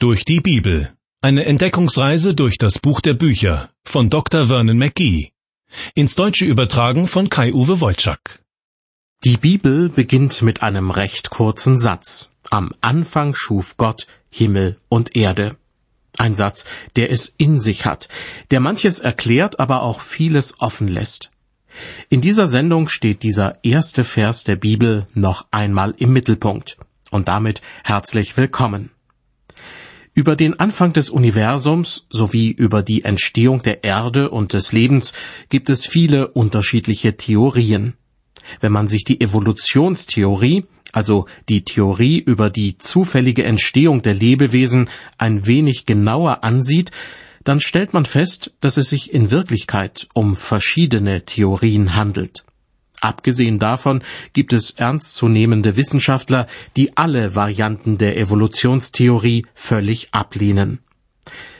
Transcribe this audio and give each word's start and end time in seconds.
Durch 0.00 0.24
die 0.24 0.38
Bibel. 0.38 0.92
Eine 1.22 1.44
Entdeckungsreise 1.44 2.32
durch 2.32 2.56
das 2.56 2.78
Buch 2.78 3.00
der 3.00 3.14
Bücher 3.14 3.68
von 3.82 4.10
Dr. 4.10 4.46
Vernon 4.46 4.78
McGee. 4.78 5.32
Ins 5.96 6.14
Deutsche 6.14 6.44
übertragen 6.44 7.08
von 7.08 7.28
Kai-Uwe 7.30 7.80
Wolczak. 7.80 8.44
Die 9.24 9.36
Bibel 9.36 9.88
beginnt 9.88 10.40
mit 10.42 10.62
einem 10.62 10.92
recht 10.92 11.30
kurzen 11.30 11.76
Satz. 11.76 12.30
Am 12.48 12.72
Anfang 12.80 13.34
schuf 13.34 13.76
Gott 13.76 14.06
Himmel 14.30 14.76
und 14.88 15.16
Erde. 15.16 15.56
Ein 16.16 16.36
Satz, 16.36 16.64
der 16.94 17.10
es 17.10 17.34
in 17.36 17.58
sich 17.58 17.84
hat, 17.84 18.08
der 18.52 18.60
manches 18.60 19.00
erklärt, 19.00 19.58
aber 19.58 19.82
auch 19.82 20.00
vieles 20.00 20.60
offen 20.60 20.86
lässt. 20.86 21.30
In 22.08 22.20
dieser 22.20 22.46
Sendung 22.46 22.86
steht 22.86 23.24
dieser 23.24 23.58
erste 23.64 24.04
Vers 24.04 24.44
der 24.44 24.54
Bibel 24.54 25.08
noch 25.14 25.46
einmal 25.50 25.92
im 25.98 26.12
Mittelpunkt. 26.12 26.78
Und 27.10 27.26
damit 27.26 27.62
herzlich 27.82 28.36
willkommen. 28.36 28.92
Über 30.18 30.34
den 30.34 30.58
Anfang 30.58 30.92
des 30.92 31.10
Universums 31.10 32.08
sowie 32.10 32.50
über 32.50 32.82
die 32.82 33.04
Entstehung 33.04 33.62
der 33.62 33.84
Erde 33.84 34.30
und 34.30 34.52
des 34.52 34.72
Lebens 34.72 35.12
gibt 35.48 35.70
es 35.70 35.86
viele 35.86 36.26
unterschiedliche 36.26 37.16
Theorien. 37.16 37.94
Wenn 38.58 38.72
man 38.72 38.88
sich 38.88 39.04
die 39.04 39.20
Evolutionstheorie, 39.20 40.64
also 40.90 41.26
die 41.48 41.62
Theorie 41.62 42.18
über 42.18 42.50
die 42.50 42.78
zufällige 42.78 43.44
Entstehung 43.44 44.02
der 44.02 44.14
Lebewesen, 44.14 44.90
ein 45.18 45.46
wenig 45.46 45.86
genauer 45.86 46.42
ansieht, 46.42 46.90
dann 47.44 47.60
stellt 47.60 47.94
man 47.94 48.04
fest, 48.04 48.50
dass 48.60 48.76
es 48.76 48.90
sich 48.90 49.14
in 49.14 49.30
Wirklichkeit 49.30 50.08
um 50.14 50.34
verschiedene 50.34 51.26
Theorien 51.26 51.94
handelt. 51.94 52.44
Abgesehen 53.00 53.58
davon 53.58 54.02
gibt 54.32 54.52
es 54.52 54.70
ernstzunehmende 54.72 55.76
Wissenschaftler, 55.76 56.46
die 56.76 56.96
alle 56.96 57.34
Varianten 57.34 57.98
der 57.98 58.16
Evolutionstheorie 58.16 59.46
völlig 59.54 60.08
ablehnen. 60.12 60.80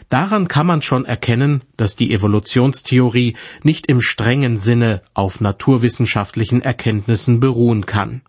Daran 0.09 0.49
kann 0.49 0.67
man 0.67 0.81
schon 0.81 1.05
erkennen, 1.05 1.63
dass 1.77 1.95
die 1.95 2.13
Evolutionstheorie 2.13 3.37
nicht 3.63 3.87
im 3.89 4.01
strengen 4.01 4.57
Sinne 4.57 5.03
auf 5.13 5.41
naturwissenschaftlichen 5.41 6.63
Erkenntnissen 6.63 7.41
beruhen 7.41 7.85
kann. 7.85 8.23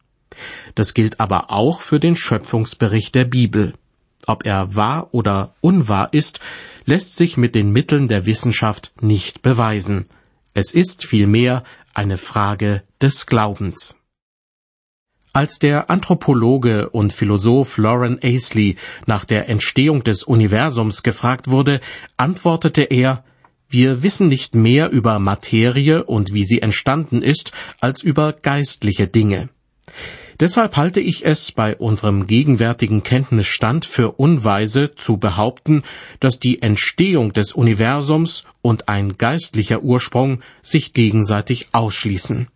Das 0.76 0.94
gilt 0.94 1.20
aber 1.20 1.52
auch 1.52 1.82
für 1.82 2.00
den 2.00 2.16
Schöpfungsbericht 2.16 3.16
der 3.16 3.26
Bibel. 3.26 3.74
Ob 4.28 4.46
er 4.46 4.76
wahr 4.76 5.10
oder 5.12 5.56
unwahr 5.62 6.10
ist, 6.12 6.40
lässt 6.86 7.16
sich 7.16 7.38
mit 7.38 7.56
den 7.56 7.72
Mitteln 7.72 8.08
der 8.08 8.26
Wissenschaft 8.26 8.92
nicht 9.02 9.42
beweisen. 9.42 10.06
Es 10.54 10.72
ist 10.72 11.06
vielmehr 11.06 11.64
eine 11.94 12.18
Frage 12.18 12.84
des 13.02 13.26
Glaubens. 13.26 13.98
Als 15.32 15.60
der 15.60 15.90
Anthropologe 15.90 16.90
und 16.90 17.14
Philosoph 17.14 17.78
Lauren 17.78 18.18
Aisley 18.22 18.78
nach 19.06 19.26
der 19.26 19.48
Entstehung 19.48 20.04
des 20.04 20.24
Universums 20.24 21.04
gefragt 21.04 21.50
wurde, 21.50 21.82
antwortete 22.18 22.82
er 22.82 23.24
Wir 23.70 24.02
wissen 24.02 24.28
nicht 24.28 24.56
mehr 24.56 24.90
über 24.90 25.20
Materie 25.20 26.04
und 26.04 26.34
wie 26.34 26.46
sie 26.46 26.64
entstanden 26.64 27.22
ist, 27.22 27.52
als 27.80 28.02
über 28.02 28.34
geistliche 28.34 29.08
Dinge. 29.08 29.50
Deshalb 30.40 30.78
halte 30.78 31.02
ich 31.02 31.26
es 31.26 31.52
bei 31.52 31.76
unserem 31.76 32.26
gegenwärtigen 32.26 33.04
Kenntnisstand 33.04 33.86
für 33.86 34.14
unweise 34.14 34.96
zu 34.96 35.18
behaupten, 35.18 35.84
dass 36.22 36.40
die 36.40 36.62
Entstehung 36.62 37.34
des 37.34 37.52
Universums 37.52 38.46
und 38.62 38.88
ein 38.88 39.18
geistlicher 39.18 39.84
Ursprung 39.84 40.42
sich 40.62 40.94
gegenseitig 40.94 41.68
ausschließen. 41.74 42.48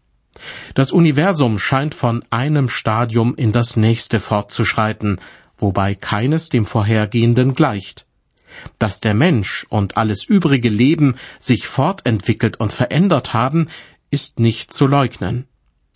Das 0.76 0.94
Universum 0.94 1.60
scheint 1.60 1.94
von 1.94 2.24
einem 2.30 2.70
Stadium 2.70 3.36
in 3.36 3.52
das 3.52 3.76
nächste 3.76 4.22
fortzuschreiten, 4.22 5.20
wobei 5.58 5.94
keines 5.94 6.50
dem 6.50 6.66
vorhergehenden 6.66 7.54
gleicht. 7.54 8.06
Dass 8.80 9.02
der 9.02 9.14
Mensch 9.14 9.66
und 9.70 9.98
alles 9.98 10.24
übrige 10.24 10.70
Leben 10.70 11.16
sich 11.38 11.68
fortentwickelt 11.68 12.60
und 12.60 12.72
verändert 12.72 13.34
haben, 13.34 13.68
ist 14.10 14.40
nicht 14.40 14.72
zu 14.72 14.88
leugnen. 14.88 15.48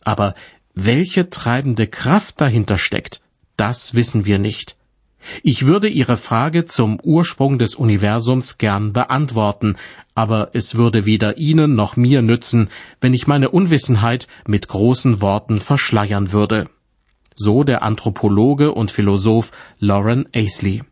Aber 0.04 0.36
welche 0.80 1.30
treibende 1.30 1.88
Kraft 1.88 2.40
dahinter 2.40 2.78
steckt, 2.78 3.22
das 3.56 3.96
wissen 3.96 4.26
wir 4.26 4.38
nicht. 4.38 4.78
Ich 5.42 5.66
würde 5.66 5.88
Ihre 5.88 6.18
Frage 6.18 6.66
zum 6.66 7.00
Ursprung 7.02 7.58
des 7.58 7.74
Universums 7.74 8.60
gern 8.60 8.94
beantworten, 8.94 9.76
aber 10.14 10.52
es 10.54 10.76
würde 10.76 11.06
weder 11.06 11.38
Ihnen 11.38 11.74
noch 11.74 11.98
mir 11.98 12.22
nützen, 12.22 12.70
wenn 13.02 13.16
ich 13.16 13.26
meine 13.26 13.50
Unwissenheit 13.50 14.28
mit 14.46 14.68
großen 14.68 15.20
Worten 15.20 15.60
verschleiern 15.60 16.32
würde. 16.32 16.70
So 17.36 17.64
der 17.64 17.82
Anthropologe 17.82 18.72
und 18.72 18.92
Philosoph 18.92 19.52
Lauren 19.80 20.28
Aisley. 20.34 20.84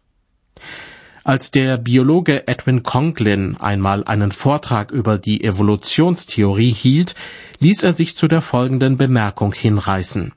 Als 1.27 1.49
der 1.49 1.79
Biologe 1.79 2.47
Edwin 2.47 2.83
Conklin 2.83 3.57
einmal 3.57 4.03
einen 4.03 4.31
Vortrag 4.31 4.91
über 4.91 5.17
die 5.17 5.43
Evolutionstheorie 5.43 6.71
hielt, 6.71 7.15
ließ 7.57 7.81
er 7.81 7.93
sich 7.93 8.15
zu 8.15 8.27
der 8.27 8.43
folgenden 8.43 8.95
Bemerkung 8.95 9.51
hinreißen. 9.51 10.33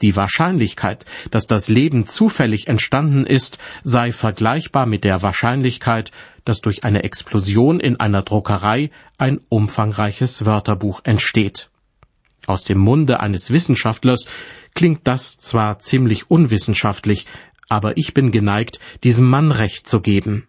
Die 0.00 0.16
Wahrscheinlichkeit, 0.16 1.04
dass 1.30 1.46
das 1.46 1.68
Leben 1.68 2.06
zufällig 2.06 2.68
entstanden 2.68 3.26
ist, 3.26 3.58
sei 3.82 4.12
vergleichbar 4.12 4.86
mit 4.86 5.04
der 5.04 5.20
Wahrscheinlichkeit, 5.20 6.10
dass 6.46 6.62
durch 6.62 6.84
eine 6.84 7.02
Explosion 7.02 7.78
in 7.78 8.00
einer 8.00 8.22
Druckerei 8.22 8.90
ein 9.18 9.40
umfangreiches 9.50 10.46
Wörterbuch 10.46 11.02
entsteht. 11.04 11.68
Aus 12.46 12.64
dem 12.64 12.78
Munde 12.78 13.20
eines 13.20 13.50
Wissenschaftlers 13.50 14.24
klingt 14.74 15.06
das 15.06 15.36
zwar 15.36 15.80
ziemlich 15.80 16.30
unwissenschaftlich, 16.30 17.26
aber 17.68 17.96
ich 17.96 18.14
bin 18.14 18.30
geneigt, 18.30 18.80
diesem 19.02 19.28
Mann 19.28 19.52
Recht 19.52 19.88
zu 19.88 20.00
geben. 20.00 20.46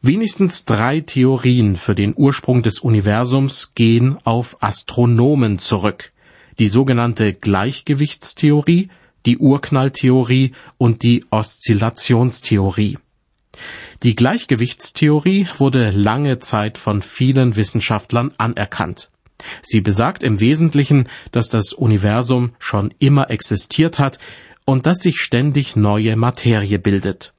Wenigstens 0.00 0.64
drei 0.64 1.00
Theorien 1.00 1.76
für 1.76 1.94
den 1.94 2.12
Ursprung 2.16 2.62
des 2.62 2.80
Universums 2.80 3.74
gehen 3.74 4.18
auf 4.24 4.56
Astronomen 4.60 5.60
zurück. 5.60 6.12
Die 6.58 6.66
sogenannte 6.66 7.32
Gleichgewichtstheorie, 7.32 8.88
die 9.26 9.38
Urknalltheorie 9.38 10.52
und 10.76 11.04
die 11.04 11.24
Oszillationstheorie. 11.30 12.98
Die 14.02 14.16
Gleichgewichtstheorie 14.16 15.46
wurde 15.58 15.90
lange 15.90 16.40
Zeit 16.40 16.78
von 16.78 17.02
vielen 17.02 17.54
Wissenschaftlern 17.54 18.32
anerkannt. 18.38 19.08
Sie 19.62 19.80
besagt 19.80 20.22
im 20.24 20.40
Wesentlichen, 20.40 21.08
dass 21.30 21.48
das 21.48 21.72
Universum 21.72 22.54
schon 22.58 22.92
immer 22.98 23.30
existiert 23.30 23.98
hat, 23.98 24.18
und 24.64 24.86
dass 24.86 24.98
sich 24.98 25.20
ständig 25.20 25.76
neue 25.76 26.16
Materie 26.16 26.78
bildet. 26.78 27.32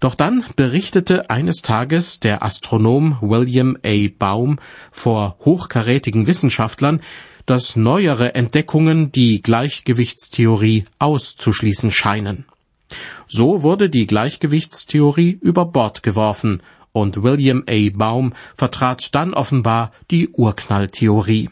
Doch 0.00 0.14
dann 0.14 0.44
berichtete 0.56 1.30
eines 1.30 1.62
Tages 1.62 2.20
der 2.20 2.42
Astronom 2.42 3.18
William 3.20 3.76
A. 3.84 4.08
Baum 4.18 4.58
vor 4.92 5.36
hochkarätigen 5.44 6.26
Wissenschaftlern, 6.26 7.00
dass 7.46 7.76
neuere 7.76 8.34
Entdeckungen 8.34 9.10
die 9.10 9.40
Gleichgewichtstheorie 9.42 10.84
auszuschließen 10.98 11.90
scheinen. 11.90 12.44
So 13.26 13.62
wurde 13.62 13.90
die 13.90 14.06
Gleichgewichtstheorie 14.06 15.38
über 15.40 15.66
Bord 15.66 16.02
geworfen 16.02 16.62
und 16.92 17.22
William 17.22 17.64
A. 17.68 17.90
Baum 17.94 18.32
vertrat 18.54 19.14
dann 19.14 19.34
offenbar 19.34 19.92
die 20.10 20.28
Urknalltheorie. 20.28 21.50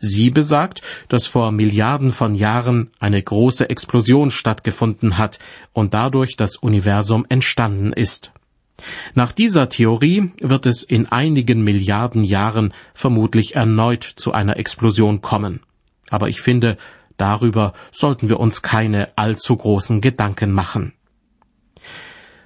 Sie 0.00 0.30
besagt, 0.30 0.82
dass 1.08 1.26
vor 1.26 1.52
Milliarden 1.52 2.12
von 2.12 2.34
Jahren 2.34 2.90
eine 2.98 3.22
große 3.22 3.68
Explosion 3.68 4.30
stattgefunden 4.30 5.18
hat 5.18 5.38
und 5.72 5.92
dadurch 5.94 6.36
das 6.36 6.56
Universum 6.56 7.26
entstanden 7.28 7.92
ist. 7.92 8.32
Nach 9.14 9.32
dieser 9.32 9.68
Theorie 9.68 10.32
wird 10.40 10.64
es 10.64 10.82
in 10.82 11.06
einigen 11.06 11.62
Milliarden 11.62 12.24
Jahren 12.24 12.72
vermutlich 12.94 13.54
erneut 13.54 14.04
zu 14.04 14.32
einer 14.32 14.56
Explosion 14.56 15.20
kommen. 15.20 15.60
Aber 16.08 16.28
ich 16.28 16.40
finde, 16.40 16.78
darüber 17.18 17.74
sollten 17.92 18.30
wir 18.30 18.40
uns 18.40 18.62
keine 18.62 19.10
allzu 19.16 19.54
großen 19.54 20.00
Gedanken 20.00 20.52
machen. 20.52 20.94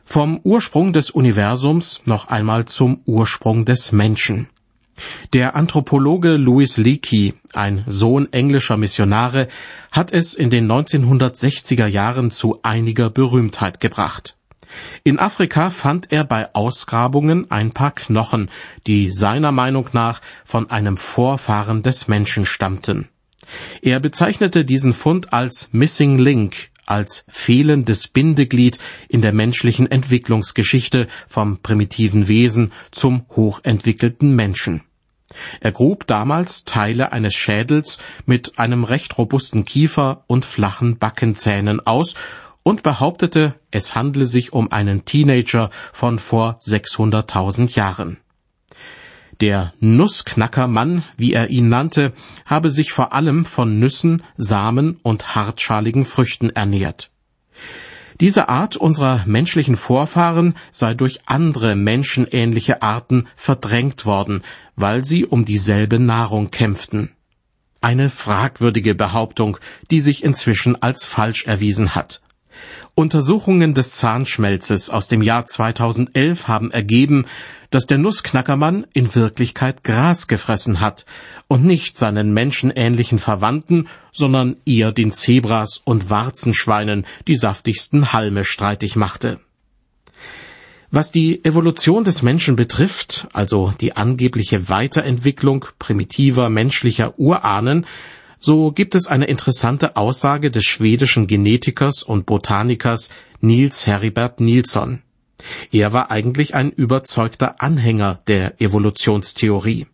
Vom 0.04 0.38
Ursprung 0.43 0.93
des 0.93 1.11
Universums 1.11 2.02
noch 2.05 2.29
einmal 2.29 2.67
zum 2.67 3.00
Ursprung 3.06 3.64
des 3.64 3.93
Menschen. 3.93 4.49
Der 5.32 5.56
Anthropologe 5.56 6.37
Louis 6.37 6.76
Leakey, 6.76 7.35
ein 7.52 7.85
Sohn 7.87 8.32
englischer 8.32 8.76
Missionare, 8.76 9.49
hat 9.91 10.12
es 10.12 10.35
in 10.35 10.50
den 10.50 10.70
1960er 10.70 11.87
Jahren 11.87 12.31
zu 12.31 12.61
einiger 12.62 13.11
Berühmtheit 13.11 13.81
gebracht. 13.81 14.37
In 15.02 15.19
Afrika 15.19 15.70
fand 15.70 16.11
er 16.11 16.25
bei 16.25 16.55
Ausgrabungen 16.55 17.50
ein 17.50 17.73
paar 17.73 17.93
Knochen, 17.93 18.50
die 18.87 19.11
seiner 19.11 19.52
Meinung 19.52 19.88
nach 19.93 20.20
von 20.44 20.70
einem 20.70 20.96
Vorfahren 20.96 21.82
des 21.82 22.08
Menschen 22.08 22.46
stammten. 22.46 23.08
Er 23.82 24.00
bezeichnete 24.00 24.64
diesen 24.64 24.94
Fund 24.94 25.32
als 25.32 25.69
Missing 25.73 26.19
Link, 26.19 26.70
als 26.87 27.25
fehlendes 27.29 28.08
Bindeglied 28.08 28.79
in 29.08 29.23
der 29.23 29.32
menschlichen 29.32 29.91
Entwicklungsgeschichte 29.91 31.08
vom 31.26 31.58
primitiven 31.58 32.29
Wesen 32.29 32.73
zum 32.91 33.26
hochentwickelten 33.31 34.35
Menschen. 34.35 34.82
Er 35.60 35.72
grub 35.72 36.06
damals 36.06 36.64
Teile 36.64 37.12
eines 37.12 37.34
Schädels 37.34 37.98
mit 38.26 38.58
einem 38.58 38.84
recht 38.84 39.19
robusten 39.19 39.64
Kiefer 39.64 40.25
und 40.26 40.44
flachen 40.44 40.98
Backenzähnen 40.98 41.84
aus 41.86 42.14
und 42.62 42.82
behauptete, 42.82 43.54
es 43.70 43.94
handle 43.94 44.26
sich 44.26 44.52
um 44.52 44.72
einen 44.72 45.04
Teenager 45.04 45.70
von 45.92 46.19
vor 46.19 46.58
600.000 46.60 47.76
Jahren. 47.76 48.19
Der 49.40 49.75
Nussknackermann, 49.81 51.04
wie 51.16 51.32
er 51.32 51.50
ihn 51.50 51.69
nannte, 51.69 52.12
habe 52.46 52.70
sich 52.70 52.92
vor 52.92 53.12
allem 53.12 53.44
von 53.44 53.78
Nüssen, 53.78 54.22
Samen 54.36 54.98
und 55.02 55.34
hartschaligen 55.34 56.04
Früchten 56.04 56.50
ernährt. 56.50 57.10
Diese 58.20 58.49
Art 58.49 58.76
unserer 58.76 59.25
menschlichen 59.26 59.76
Vorfahren 59.76 60.55
sei 60.70 60.94
durch 60.94 61.20
andere 61.26 61.75
menschenähnliche 61.75 62.82
Arten 62.82 63.26
verdrängt 63.34 64.06
worden, 64.06 64.43
weil 64.76 65.05
sie 65.05 65.26
um 65.26 65.44
dieselbe 65.44 65.99
Nahrung 65.99 66.50
kämpften. 66.50 67.11
Eine 67.81 68.11
fragwürdige 68.11 68.94
Behauptung, 68.94 69.58
die 69.90 70.00
sich 70.00 70.22
inzwischen 70.22 70.81
als 70.81 71.05
falsch 71.05 71.44
erwiesen 71.44 71.94
hat. 71.94 72.22
Untersuchungen 72.94 73.75
des 73.75 73.90
Zahnschmelzes 73.93 74.88
aus 74.88 75.08
dem 75.08 75.20
Jahr 75.20 75.46
2011 75.46 76.46
haben 76.46 76.70
ergeben, 76.70 77.26
dass 77.70 77.87
der 77.87 77.99
Nussknackermann 77.99 78.87
in 78.93 79.17
Wirklichkeit 79.17 79.82
Gras 79.82 80.28
gefressen 80.28 80.81
hat 80.81 81.05
und 81.49 81.64
nicht 81.64 81.99
seinen 81.99 82.32
menschenähnlichen 82.32 83.19
Verwandten, 83.19 83.88
sondern 84.12 84.56
eher 84.64 84.93
den 84.93 85.12
Zebras 85.12 85.81
und 85.85 86.11
Warzenschweinen 86.11 87.06
die 87.26 87.37
saftigsten 87.37 88.12
Halme 88.12 88.44
streitig 88.44 88.96
machte. 88.96 89.41
Was 90.91 91.11
die 91.11 91.44
Evolution 91.44 92.05
des 92.05 92.23
Menschen 92.23 92.55
betrifft, 92.55 93.26
also 93.32 93.73
die 93.81 93.96
angebliche 93.96 94.69
Weiterentwicklung 94.69 95.64
primitiver 95.81 96.49
menschlicher 96.49 97.19
Urahnen, 97.19 97.85
so 98.38 98.70
gibt 98.70 98.94
es 98.94 99.06
eine 99.06 99.26
interessante 99.26 99.96
Aussage 99.96 100.50
des 100.50 100.64
schwedischen 100.64 101.26
Genetikers 101.26 102.02
und 102.02 102.26
Botanikers 102.26 103.11
Niels 103.41 103.87
Heribert 103.87 104.38
Nilsson. 104.38 105.02
Er 105.73 105.93
war 105.93 106.11
eigentlich 106.11 106.55
ein 106.55 106.70
überzeugter 106.70 107.61
Anhänger 107.61 108.20
der 108.29 108.61
Evolutionstheorie. 108.61 109.87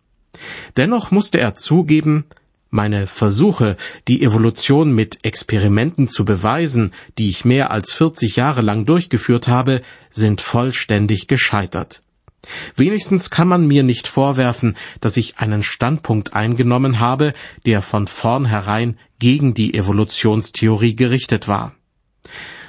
Dennoch 0.76 1.10
musste 1.10 1.38
er 1.38 1.54
zugeben, 1.54 2.24
meine 2.70 3.08
Versuche, 3.08 3.76
die 4.06 4.22
Evolution 4.22 4.94
mit 4.94 5.24
Experimenten 5.24 6.08
zu 6.08 6.24
beweisen, 6.24 6.92
die 7.18 7.28
ich 7.28 7.44
mehr 7.44 7.72
als 7.72 7.92
40 7.92 8.36
Jahre 8.36 8.62
lang 8.62 8.86
durchgeführt 8.86 9.48
habe, 9.48 9.82
sind 10.10 10.40
vollständig 10.40 11.26
gescheitert. 11.26 12.02
Wenigstens 12.74 13.30
kann 13.30 13.48
man 13.48 13.66
mir 13.66 13.82
nicht 13.82 14.08
vorwerfen, 14.08 14.76
dass 15.00 15.16
ich 15.16 15.38
einen 15.38 15.62
Standpunkt 15.62 16.32
eingenommen 16.32 17.00
habe, 17.00 17.34
der 17.66 17.82
von 17.82 18.06
vornherein 18.06 18.96
gegen 19.18 19.52
die 19.52 19.74
Evolutionstheorie 19.74 20.96
gerichtet 20.96 21.48
war. 21.48 21.74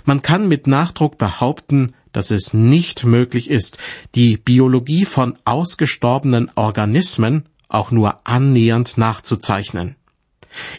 Man 0.03 0.21
kann 0.21 0.47
mit 0.47 0.68
Nachdruck 0.68 1.18
behaupten, 1.18 1.94
dass 2.12 2.31
es 2.31 2.53
nicht 2.53 3.06
möglich 3.06 3.50
ist, 3.50 3.77
die 4.15 4.35
Biologie 4.35 5.06
von 5.06 5.38
ausgestorbenen 5.45 6.51
Organismen 6.56 7.45
auch 7.73 7.91
nur 7.91 8.19
annähernd 8.25 8.97
nachzuzeichnen. 8.97 9.95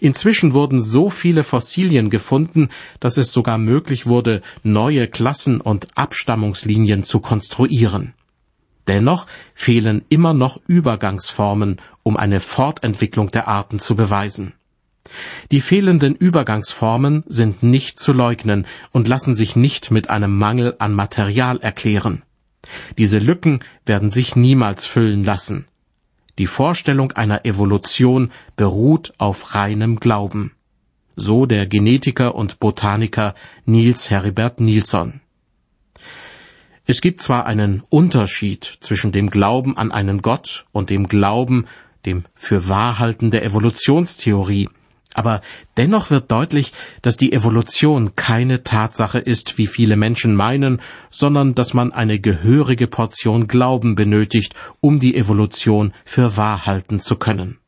Inzwischen 0.00 0.52
wurden 0.52 0.82
so 0.82 1.10
viele 1.10 1.44
Fossilien 1.44 2.10
gefunden, 2.10 2.68
dass 3.00 3.16
es 3.16 3.32
sogar 3.32 3.58
möglich 3.58 4.06
wurde, 4.06 4.42
neue 4.62 5.08
Klassen 5.08 5.60
und 5.60 5.88
Abstammungslinien 5.96 7.04
zu 7.04 7.20
konstruieren. 7.20 8.14
Dennoch 8.86 9.26
fehlen 9.54 10.04
immer 10.08 10.34
noch 10.34 10.60
Übergangsformen, 10.66 11.80
um 12.02 12.16
eine 12.16 12.40
Fortentwicklung 12.40 13.30
der 13.30 13.48
Arten 13.48 13.78
zu 13.78 13.94
beweisen. 13.94 14.54
Die 15.50 15.60
fehlenden 15.60 16.14
Übergangsformen 16.14 17.24
sind 17.26 17.62
nicht 17.62 17.98
zu 17.98 18.12
leugnen 18.12 18.66
und 18.92 19.08
lassen 19.08 19.34
sich 19.34 19.56
nicht 19.56 19.90
mit 19.90 20.10
einem 20.10 20.36
Mangel 20.36 20.76
an 20.78 20.94
Material 20.94 21.58
erklären. 21.58 22.22
Diese 22.98 23.18
Lücken 23.18 23.60
werden 23.84 24.10
sich 24.10 24.36
niemals 24.36 24.86
füllen 24.86 25.24
lassen. 25.24 25.66
Die 26.38 26.46
Vorstellung 26.46 27.12
einer 27.12 27.44
Evolution 27.44 28.32
beruht 28.56 29.12
auf 29.18 29.54
reinem 29.54 30.00
Glauben. 30.00 30.52
So 31.14 31.44
der 31.44 31.66
Genetiker 31.66 32.34
und 32.34 32.58
Botaniker 32.58 33.34
Niels 33.66 34.08
Heribert 34.10 34.58
Nilsson. 34.58 35.20
Es 36.86 37.00
gibt 37.00 37.20
zwar 37.20 37.46
einen 37.46 37.82
Unterschied 37.90 38.78
zwischen 38.80 39.12
dem 39.12 39.28
Glauben 39.30 39.76
an 39.76 39.92
einen 39.92 40.22
Gott 40.22 40.64
und 40.72 40.90
dem 40.90 41.06
Glauben, 41.06 41.66
dem 42.06 42.24
für 42.34 42.68
Wahrhalten 42.68 43.30
der 43.30 43.44
Evolutionstheorie, 43.44 44.68
aber 45.14 45.42
dennoch 45.76 46.10
wird 46.10 46.30
deutlich, 46.30 46.72
dass 47.02 47.16
die 47.16 47.32
Evolution 47.32 48.16
keine 48.16 48.62
Tatsache 48.62 49.18
ist, 49.18 49.58
wie 49.58 49.66
viele 49.66 49.96
Menschen 49.96 50.34
meinen, 50.34 50.80
sondern 51.10 51.54
dass 51.54 51.74
man 51.74 51.92
eine 51.92 52.18
gehörige 52.18 52.86
Portion 52.86 53.46
Glauben 53.46 53.94
benötigt, 53.94 54.54
um 54.80 55.00
die 55.00 55.16
Evolution 55.16 55.92
für 56.04 56.36
wahrhalten 56.36 57.00
zu 57.00 57.16
können. 57.16 57.58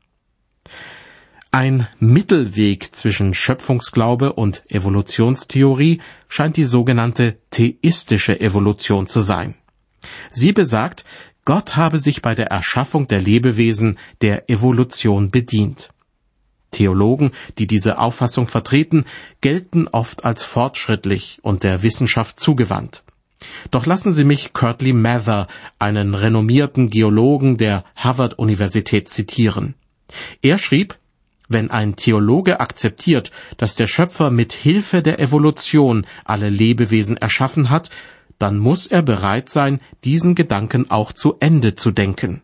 Ein 1.51 1.87
Mittelweg 2.01 2.97
zwischen 2.97 3.33
Schöpfungsglaube 3.33 4.33
und 4.33 4.65
Evolutionstheorie 4.69 6.01
scheint 6.29 6.57
die 6.57 6.65
sogenannte 6.65 7.39
theistische 7.51 8.41
Evolution 8.41 9.07
zu 9.07 9.21
sein. 9.21 9.55
Sie 10.31 10.53
besagt, 10.53 11.05
Gott 11.45 11.77
habe 11.77 12.01
sich 12.01 12.23
bei 12.23 12.35
der 12.35 12.49
Erschaffung 12.49 13.07
der 13.07 13.21
Lebewesen 13.21 13.99
der 14.21 14.51
Evolution 14.51 15.31
bedient. 15.31 15.94
Theologen, 16.75 17.31
die 17.59 17.67
diese 17.67 17.99
Auffassung 17.99 18.49
vertreten, 18.49 19.05
gelten 19.41 19.89
oft 19.89 20.25
als 20.25 20.43
fortschrittlich 20.43 21.39
und 21.43 21.63
der 21.63 21.83
Wissenschaft 21.83 22.41
zugewandt. 22.41 23.05
Doch 23.71 23.87
lassen 23.87 24.13
Sie 24.13 24.25
mich 24.25 24.53
Curtly 24.53 24.93
Mather, 24.93 25.47
einen 25.79 26.15
renommierten 26.15 26.91
Geologen 26.91 27.57
der 27.57 27.85
Harvard-Universität, 27.95 29.09
zitieren. 29.09 29.75
Er 30.43 30.59
schrieb, 30.59 30.99
wenn 31.49 31.71
ein 31.71 31.97
Theologe 31.97 32.61
akzeptiert, 32.61 33.31
dass 33.59 33.75
der 33.75 33.87
Schöpfer 33.87 34.31
mit 34.31 34.53
Hilfe 34.53 35.03
der 35.03 35.21
Evolution 35.21 36.07
alle 36.25 36.49
Lebewesen 36.49 37.17
erschaffen 37.17 37.71
hat, 37.71 37.91
dann 38.39 38.59
muss 38.59 38.87
er 38.87 39.03
bereit 39.03 39.49
sein, 39.49 39.81
diesen 40.05 40.35
Gedanken 40.35 40.91
auch 40.91 41.13
zu 41.13 41.37
Ende 41.41 41.75
zu 41.75 41.91
denken. 41.91 42.43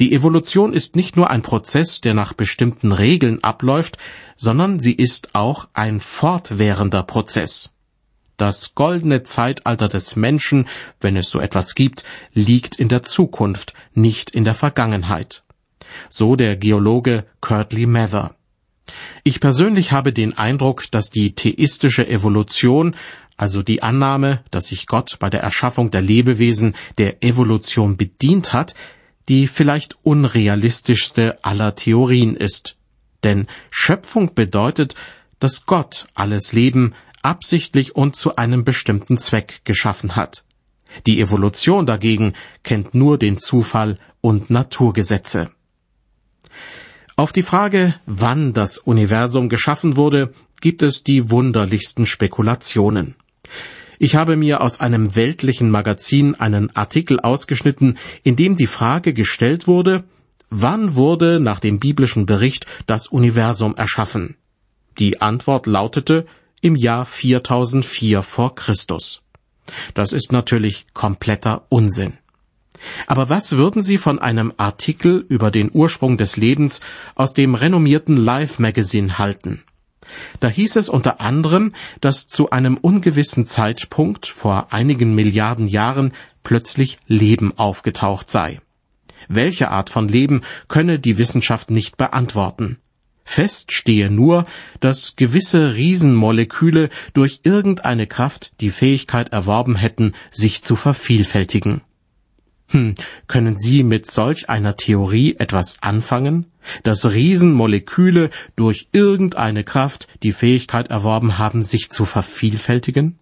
Die 0.00 0.12
Evolution 0.12 0.72
ist 0.72 0.96
nicht 0.96 1.16
nur 1.16 1.30
ein 1.30 1.42
Prozess, 1.42 2.00
der 2.00 2.14
nach 2.14 2.32
bestimmten 2.32 2.92
Regeln 2.92 3.42
abläuft, 3.42 3.98
sondern 4.36 4.80
sie 4.80 4.94
ist 4.94 5.34
auch 5.34 5.68
ein 5.74 6.00
fortwährender 6.00 7.02
Prozess. 7.02 7.70
Das 8.36 8.74
goldene 8.74 9.22
Zeitalter 9.22 9.88
des 9.88 10.16
Menschen, 10.16 10.68
wenn 11.00 11.16
es 11.16 11.30
so 11.30 11.40
etwas 11.40 11.74
gibt, 11.74 12.04
liegt 12.32 12.76
in 12.76 12.88
der 12.88 13.02
Zukunft, 13.02 13.72
nicht 13.94 14.30
in 14.30 14.44
der 14.44 14.54
Vergangenheit 14.54 15.42
so 16.08 16.36
der 16.36 16.56
Geologe 16.56 17.24
Curtly 17.40 17.86
Mather. 17.86 18.34
Ich 19.24 19.40
persönlich 19.40 19.92
habe 19.92 20.12
den 20.12 20.36
Eindruck, 20.36 20.90
dass 20.90 21.10
die 21.10 21.34
theistische 21.34 22.06
Evolution, 22.06 22.94
also 23.36 23.62
die 23.62 23.82
Annahme, 23.82 24.42
dass 24.50 24.66
sich 24.66 24.86
Gott 24.86 25.18
bei 25.18 25.28
der 25.28 25.40
Erschaffung 25.40 25.90
der 25.90 26.02
Lebewesen 26.02 26.76
der 26.98 27.22
Evolution 27.22 27.96
bedient 27.96 28.52
hat, 28.52 28.74
die 29.28 29.48
vielleicht 29.48 29.96
unrealistischste 30.02 31.42
aller 31.44 31.74
Theorien 31.74 32.36
ist. 32.36 32.76
Denn 33.24 33.46
Schöpfung 33.70 34.34
bedeutet, 34.34 34.94
dass 35.40 35.66
Gott 35.66 36.06
alles 36.14 36.52
Leben 36.52 36.94
absichtlich 37.22 37.96
und 37.96 38.14
zu 38.16 38.36
einem 38.36 38.64
bestimmten 38.64 39.18
Zweck 39.18 39.62
geschaffen 39.64 40.16
hat. 40.16 40.44
Die 41.06 41.20
Evolution 41.20 41.86
dagegen 41.86 42.34
kennt 42.62 42.94
nur 42.94 43.18
den 43.18 43.38
Zufall 43.38 43.98
und 44.20 44.48
Naturgesetze. 44.50 45.50
Auf 47.16 47.32
die 47.32 47.42
Frage, 47.42 47.94
wann 48.06 48.52
das 48.52 48.78
Universum 48.78 49.48
geschaffen 49.48 49.96
wurde, 49.96 50.32
gibt 50.60 50.82
es 50.82 51.02
die 51.02 51.30
wunderlichsten 51.30 52.06
Spekulationen. 52.06 53.16
Ich 53.98 54.14
habe 54.14 54.36
mir 54.36 54.60
aus 54.60 54.80
einem 54.80 55.16
weltlichen 55.16 55.70
Magazin 55.70 56.34
einen 56.34 56.74
Artikel 56.76 57.20
ausgeschnitten, 57.20 57.98
in 58.22 58.36
dem 58.36 58.56
die 58.56 58.66
Frage 58.66 59.14
gestellt 59.14 59.66
wurde, 59.66 60.04
wann 60.50 60.94
wurde 60.94 61.40
nach 61.40 61.60
dem 61.60 61.78
biblischen 61.78 62.26
Bericht 62.26 62.66
das 62.86 63.08
Universum 63.08 63.74
erschaffen? 63.76 64.36
Die 64.98 65.20
Antwort 65.20 65.66
lautete 65.66 66.26
im 66.60 66.76
Jahr 66.76 67.06
4004 67.06 68.22
vor 68.22 68.54
Christus. 68.54 69.22
Das 69.94 70.12
ist 70.12 70.32
natürlich 70.32 70.86
kompletter 70.92 71.66
Unsinn. 71.68 72.14
Aber 73.06 73.28
was 73.28 73.56
würden 73.56 73.82
Sie 73.82 73.98
von 73.98 74.18
einem 74.18 74.52
Artikel 74.56 75.24
über 75.28 75.50
den 75.50 75.70
Ursprung 75.72 76.18
des 76.18 76.36
Lebens 76.36 76.80
aus 77.14 77.32
dem 77.32 77.54
renommierten 77.54 78.16
Life 78.16 78.60
Magazine 78.60 79.18
halten? 79.18 79.62
Da 80.40 80.48
hieß 80.48 80.76
es 80.76 80.88
unter 80.88 81.20
anderem, 81.20 81.72
dass 82.00 82.28
zu 82.28 82.50
einem 82.50 82.76
ungewissen 82.76 83.46
Zeitpunkt 83.46 84.26
vor 84.26 84.72
einigen 84.72 85.14
Milliarden 85.14 85.68
Jahren 85.68 86.12
plötzlich 86.42 86.98
Leben 87.06 87.56
aufgetaucht 87.56 88.30
sei. 88.30 88.60
Welche 89.28 89.70
Art 89.70 89.90
von 89.90 90.08
Leben 90.08 90.42
könne 90.68 90.98
die 90.98 91.18
Wissenschaft 91.18 91.70
nicht 91.70 91.96
beantworten. 91.96 92.78
Fest 93.24 93.72
stehe 93.72 94.08
nur, 94.08 94.46
dass 94.78 95.16
gewisse 95.16 95.74
Riesenmoleküle 95.74 96.90
durch 97.12 97.40
irgendeine 97.42 98.06
Kraft 98.06 98.52
die 98.60 98.70
Fähigkeit 98.70 99.30
erworben 99.30 99.74
hätten, 99.74 100.14
sich 100.30 100.62
zu 100.62 100.76
vervielfältigen. 100.76 101.82
Hm, 102.68 102.94
können 103.28 103.58
Sie 103.58 103.82
mit 103.82 104.10
solch 104.10 104.48
einer 104.48 104.76
Theorie 104.76 105.36
etwas 105.38 105.82
anfangen? 105.82 106.46
Dass 106.82 107.08
Riesenmoleküle 107.08 108.30
durch 108.56 108.88
irgendeine 108.92 109.62
Kraft 109.62 110.08
die 110.22 110.32
Fähigkeit 110.32 110.88
erworben 110.88 111.38
haben, 111.38 111.62
sich 111.62 111.90
zu 111.90 112.04
vervielfältigen? 112.04 113.18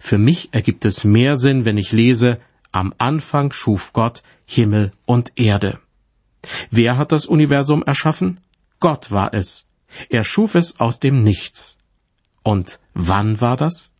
Für 0.00 0.16
mich 0.16 0.48
ergibt 0.52 0.84
es 0.86 1.04
mehr 1.04 1.36
Sinn, 1.36 1.66
wenn 1.66 1.76
ich 1.76 1.92
lese, 1.92 2.40
am 2.72 2.94
Anfang 2.98 3.52
schuf 3.52 3.92
Gott 3.92 4.22
Himmel 4.46 4.92
und 5.04 5.32
Erde. 5.36 5.78
Wer 6.70 6.96
hat 6.96 7.12
das 7.12 7.26
Universum 7.26 7.82
erschaffen? 7.82 8.40
Gott 8.80 9.10
war 9.10 9.34
es. 9.34 9.66
Er 10.08 10.24
schuf 10.24 10.54
es 10.54 10.80
aus 10.80 11.00
dem 11.00 11.22
Nichts. 11.22 11.76
Und 12.42 12.80
wann 12.94 13.40
war 13.40 13.56
das? 13.56 13.90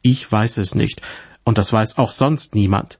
Ich 0.00 0.30
weiß 0.30 0.58
es 0.58 0.74
nicht, 0.74 1.00
und 1.44 1.58
das 1.58 1.72
weiß 1.72 1.98
auch 1.98 2.10
sonst 2.10 2.54
niemand. 2.54 2.98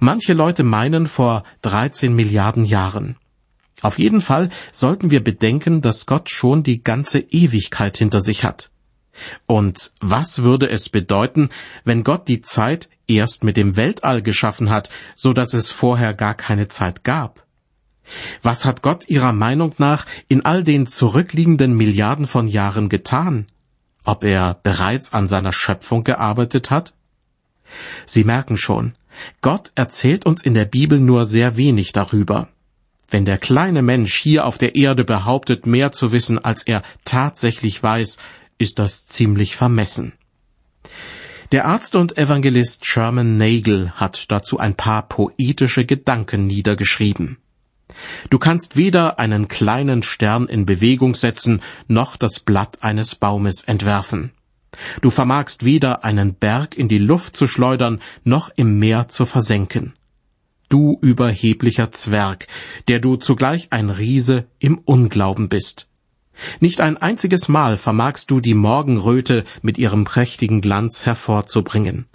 Manche 0.00 0.32
Leute 0.32 0.62
meinen 0.62 1.06
vor 1.06 1.44
13 1.62 2.14
Milliarden 2.14 2.64
Jahren. 2.64 3.16
Auf 3.82 3.98
jeden 3.98 4.20
Fall 4.20 4.50
sollten 4.72 5.10
wir 5.10 5.22
bedenken, 5.22 5.82
dass 5.82 6.06
Gott 6.06 6.30
schon 6.30 6.62
die 6.62 6.82
ganze 6.82 7.18
Ewigkeit 7.18 7.98
hinter 7.98 8.20
sich 8.20 8.44
hat. 8.44 8.70
Und 9.46 9.92
was 10.00 10.42
würde 10.42 10.68
es 10.68 10.88
bedeuten, 10.88 11.48
wenn 11.84 12.04
Gott 12.04 12.28
die 12.28 12.40
Zeit 12.40 12.88
erst 13.06 13.44
mit 13.44 13.56
dem 13.56 13.76
Weltall 13.76 14.22
geschaffen 14.22 14.70
hat, 14.70 14.90
so 15.14 15.32
dass 15.32 15.54
es 15.54 15.70
vorher 15.70 16.14
gar 16.14 16.34
keine 16.34 16.68
Zeit 16.68 17.04
gab? 17.04 17.46
Was 18.42 18.64
hat 18.64 18.82
Gott 18.82 19.08
Ihrer 19.08 19.32
Meinung 19.32 19.74
nach 19.78 20.06
in 20.28 20.44
all 20.44 20.62
den 20.62 20.86
zurückliegenden 20.86 21.74
Milliarden 21.74 22.26
von 22.26 22.46
Jahren 22.46 22.88
getan? 22.88 23.46
Ob 24.04 24.22
er 24.22 24.60
bereits 24.62 25.12
an 25.12 25.26
seiner 25.26 25.52
Schöpfung 25.52 26.04
gearbeitet 26.04 26.70
hat? 26.70 26.94
Sie 28.04 28.22
merken 28.22 28.56
schon, 28.56 28.94
Gott 29.40 29.72
erzählt 29.74 30.26
uns 30.26 30.44
in 30.44 30.54
der 30.54 30.64
Bibel 30.64 31.00
nur 31.00 31.26
sehr 31.26 31.56
wenig 31.56 31.92
darüber. 31.92 32.48
Wenn 33.08 33.24
der 33.24 33.38
kleine 33.38 33.82
Mensch 33.82 34.14
hier 34.16 34.46
auf 34.46 34.58
der 34.58 34.74
Erde 34.74 35.04
behauptet, 35.04 35.66
mehr 35.66 35.92
zu 35.92 36.12
wissen, 36.12 36.38
als 36.38 36.64
er 36.64 36.82
tatsächlich 37.04 37.82
weiß, 37.82 38.18
ist 38.58 38.78
das 38.78 39.06
ziemlich 39.06 39.54
vermessen. 39.56 40.12
Der 41.52 41.66
Arzt 41.66 41.94
und 41.94 42.18
Evangelist 42.18 42.84
Sherman 42.84 43.38
Nagel 43.38 43.92
hat 43.92 44.32
dazu 44.32 44.58
ein 44.58 44.74
paar 44.74 45.08
poetische 45.08 45.84
Gedanken 45.84 46.46
niedergeschrieben. 46.46 47.38
Du 48.30 48.38
kannst 48.38 48.76
weder 48.76 49.20
einen 49.20 49.46
kleinen 49.46 50.02
Stern 50.02 50.48
in 50.48 50.66
Bewegung 50.66 51.14
setzen, 51.14 51.62
noch 51.86 52.16
das 52.16 52.40
Blatt 52.40 52.82
eines 52.82 53.14
Baumes 53.14 53.62
entwerfen. 53.62 54.32
Du 55.00 55.10
vermagst 55.10 55.64
weder 55.64 56.04
einen 56.04 56.34
Berg 56.34 56.76
in 56.76 56.88
die 56.88 56.98
Luft 56.98 57.36
zu 57.36 57.46
schleudern, 57.46 58.00
noch 58.24 58.50
im 58.56 58.78
Meer 58.78 59.08
zu 59.08 59.24
versenken. 59.24 59.94
Du 60.68 60.98
überheblicher 61.00 61.92
Zwerg, 61.92 62.48
der 62.88 62.98
du 62.98 63.16
zugleich 63.16 63.68
ein 63.70 63.90
Riese 63.90 64.46
im 64.58 64.78
Unglauben 64.78 65.48
bist. 65.48 65.88
Nicht 66.60 66.80
ein 66.80 66.96
einziges 66.96 67.48
Mal 67.48 67.76
vermagst 67.76 68.30
du 68.30 68.40
die 68.40 68.54
Morgenröte 68.54 69.44
mit 69.62 69.78
ihrem 69.78 70.04
prächtigen 70.04 70.60
Glanz 70.60 71.06
hervorzubringen. 71.06 72.06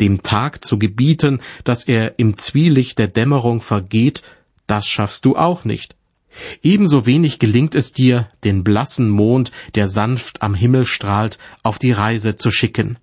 Dem 0.00 0.22
Tag 0.22 0.64
zu 0.64 0.78
gebieten, 0.78 1.40
dass 1.64 1.84
er 1.84 2.18
im 2.18 2.36
Zwielicht 2.36 2.98
der 2.98 3.08
Dämmerung 3.08 3.60
vergeht, 3.60 4.22
das 4.66 4.86
schaffst 4.86 5.24
du 5.24 5.36
auch 5.36 5.64
nicht. 5.64 5.96
Ebenso 6.62 7.06
wenig 7.06 7.38
gelingt 7.38 7.74
es 7.74 7.92
dir, 7.92 8.28
den 8.44 8.64
blassen 8.64 9.08
Mond, 9.08 9.50
der 9.74 9.88
sanft 9.88 10.42
am 10.42 10.54
Himmel 10.54 10.86
strahlt, 10.86 11.38
auf 11.62 11.78
die 11.78 11.92
Reise 11.92 12.36
zu 12.36 12.50
schicken. 12.50 12.98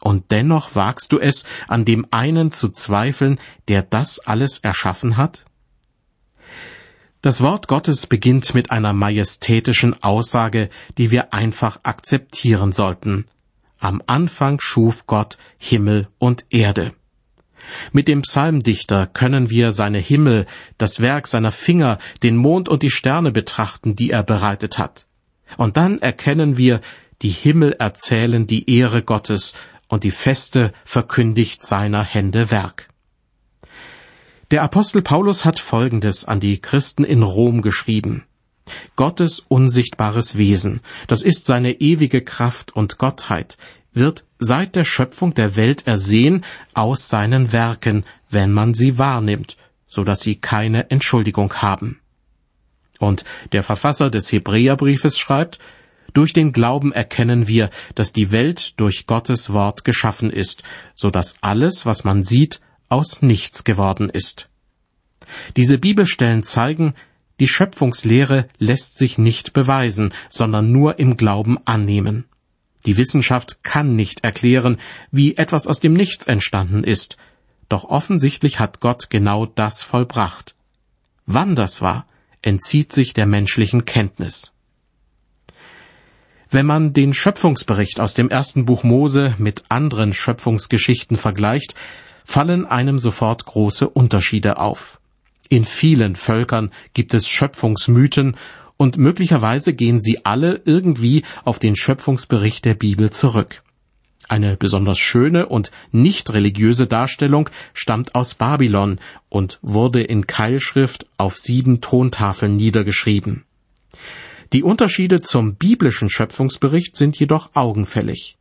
Und 0.00 0.30
dennoch 0.30 0.74
wagst 0.74 1.12
du 1.12 1.18
es, 1.18 1.44
an 1.68 1.84
dem 1.84 2.06
einen 2.10 2.52
zu 2.52 2.70
zweifeln, 2.70 3.38
der 3.68 3.82
das 3.82 4.18
alles 4.18 4.58
erschaffen 4.58 5.16
hat? 5.16 5.44
Das 7.22 7.42
Wort 7.42 7.68
Gottes 7.68 8.06
beginnt 8.06 8.54
mit 8.54 8.70
einer 8.70 8.94
majestätischen 8.94 10.02
Aussage, 10.02 10.70
die 10.96 11.10
wir 11.10 11.34
einfach 11.34 11.80
akzeptieren 11.82 12.72
sollten. 12.72 13.26
Am 13.78 14.02
Anfang 14.06 14.58
schuf 14.58 15.06
Gott 15.06 15.36
Himmel 15.58 16.08
und 16.18 16.46
Erde. 16.48 16.92
Mit 17.92 18.08
dem 18.08 18.22
Psalmdichter 18.22 19.06
können 19.06 19.50
wir 19.50 19.72
seine 19.72 19.98
Himmel, 19.98 20.46
das 20.78 21.00
Werk 21.00 21.26
seiner 21.26 21.52
Finger, 21.52 21.98
den 22.22 22.36
Mond 22.36 22.68
und 22.68 22.82
die 22.82 22.90
Sterne 22.90 23.32
betrachten, 23.32 23.96
die 23.96 24.10
er 24.10 24.22
bereitet 24.22 24.78
hat. 24.78 25.06
Und 25.56 25.76
dann 25.76 25.98
erkennen 25.98 26.56
wir, 26.56 26.80
die 27.22 27.30
Himmel 27.30 27.72
erzählen 27.72 28.46
die 28.46 28.70
Ehre 28.70 29.02
Gottes 29.02 29.52
und 29.88 30.04
die 30.04 30.10
Feste 30.10 30.72
verkündigt 30.84 31.64
seiner 31.64 32.02
Hände 32.02 32.50
Werk. 32.50 32.88
Der 34.50 34.62
Apostel 34.62 35.02
Paulus 35.02 35.44
hat 35.44 35.60
Folgendes 35.60 36.24
an 36.24 36.40
die 36.40 36.60
Christen 36.60 37.04
in 37.04 37.22
Rom 37.22 37.62
geschrieben. 37.62 38.24
Gottes 38.96 39.40
unsichtbares 39.40 40.38
Wesen, 40.38 40.80
das 41.08 41.22
ist 41.22 41.46
seine 41.46 41.80
ewige 41.80 42.22
Kraft 42.22 42.74
und 42.74 42.98
Gottheit, 42.98 43.56
wird 43.92 44.24
seit 44.38 44.76
der 44.76 44.84
Schöpfung 44.84 45.34
der 45.34 45.56
Welt 45.56 45.86
ersehen 45.86 46.44
aus 46.74 47.08
seinen 47.08 47.52
Werken, 47.52 48.04
wenn 48.30 48.52
man 48.52 48.74
sie 48.74 48.98
wahrnimmt, 48.98 49.56
so 49.86 50.04
dass 50.04 50.20
sie 50.20 50.36
keine 50.36 50.90
Entschuldigung 50.90 51.54
haben. 51.54 52.00
Und 52.98 53.24
der 53.52 53.62
Verfasser 53.62 54.10
des 54.10 54.30
Hebräerbriefes 54.30 55.18
schreibt, 55.18 55.58
durch 56.12 56.32
den 56.32 56.52
Glauben 56.52 56.92
erkennen 56.92 57.48
wir, 57.48 57.70
dass 57.94 58.12
die 58.12 58.32
Welt 58.32 58.78
durch 58.80 59.06
Gottes 59.06 59.52
Wort 59.52 59.84
geschaffen 59.84 60.30
ist, 60.30 60.62
so 60.94 61.10
dass 61.10 61.36
alles, 61.40 61.86
was 61.86 62.04
man 62.04 62.24
sieht, 62.24 62.60
aus 62.88 63.22
nichts 63.22 63.64
geworden 63.64 64.10
ist. 64.10 64.48
Diese 65.56 65.78
Bibelstellen 65.78 66.42
zeigen, 66.42 66.94
die 67.38 67.48
Schöpfungslehre 67.48 68.48
lässt 68.58 68.98
sich 68.98 69.16
nicht 69.16 69.52
beweisen, 69.52 70.12
sondern 70.28 70.72
nur 70.72 70.98
im 70.98 71.16
Glauben 71.16 71.58
annehmen. 71.64 72.24
Die 72.86 72.96
Wissenschaft 72.96 73.62
kann 73.62 73.94
nicht 73.94 74.24
erklären, 74.24 74.78
wie 75.10 75.36
etwas 75.36 75.66
aus 75.66 75.80
dem 75.80 75.92
Nichts 75.92 76.26
entstanden 76.26 76.84
ist, 76.84 77.16
doch 77.68 77.84
offensichtlich 77.84 78.58
hat 78.58 78.80
Gott 78.80 79.10
genau 79.10 79.46
das 79.46 79.82
vollbracht. 79.82 80.54
Wann 81.26 81.54
das 81.54 81.82
war, 81.82 82.06
entzieht 82.42 82.92
sich 82.92 83.14
der 83.14 83.26
menschlichen 83.26 83.84
Kenntnis. 83.84 84.52
Wenn 86.50 86.66
man 86.66 86.92
den 86.92 87.14
Schöpfungsbericht 87.14 88.00
aus 88.00 88.14
dem 88.14 88.28
ersten 88.28 88.64
Buch 88.64 88.82
Mose 88.82 89.34
mit 89.38 89.62
anderen 89.68 90.12
Schöpfungsgeschichten 90.12 91.16
vergleicht, 91.16 91.76
fallen 92.24 92.66
einem 92.66 92.98
sofort 92.98 93.44
große 93.44 93.88
Unterschiede 93.88 94.58
auf. 94.58 95.00
In 95.48 95.64
vielen 95.64 96.16
Völkern 96.16 96.70
gibt 96.92 97.14
es 97.14 97.28
Schöpfungsmythen 97.28 98.36
und 98.80 98.96
möglicherweise 98.96 99.74
gehen 99.74 100.00
sie 100.00 100.24
alle 100.24 100.62
irgendwie 100.64 101.22
auf 101.44 101.58
den 101.58 101.76
Schöpfungsbericht 101.76 102.64
der 102.64 102.72
Bibel 102.72 103.10
zurück. 103.10 103.62
Eine 104.26 104.56
besonders 104.56 104.98
schöne 104.98 105.48
und 105.48 105.70
nicht 105.92 106.32
religiöse 106.32 106.86
Darstellung 106.86 107.50
stammt 107.74 108.14
aus 108.14 108.32
Babylon 108.32 108.98
und 109.28 109.58
wurde 109.60 110.00
in 110.02 110.26
Keilschrift 110.26 111.04
auf 111.18 111.36
sieben 111.36 111.82
Tontafeln 111.82 112.56
niedergeschrieben. 112.56 113.44
Die 114.54 114.62
Unterschiede 114.62 115.20
zum 115.20 115.56
biblischen 115.56 116.08
Schöpfungsbericht 116.08 116.96
sind 116.96 117.18
jedoch 117.18 117.50
augenfällig. 117.52 118.38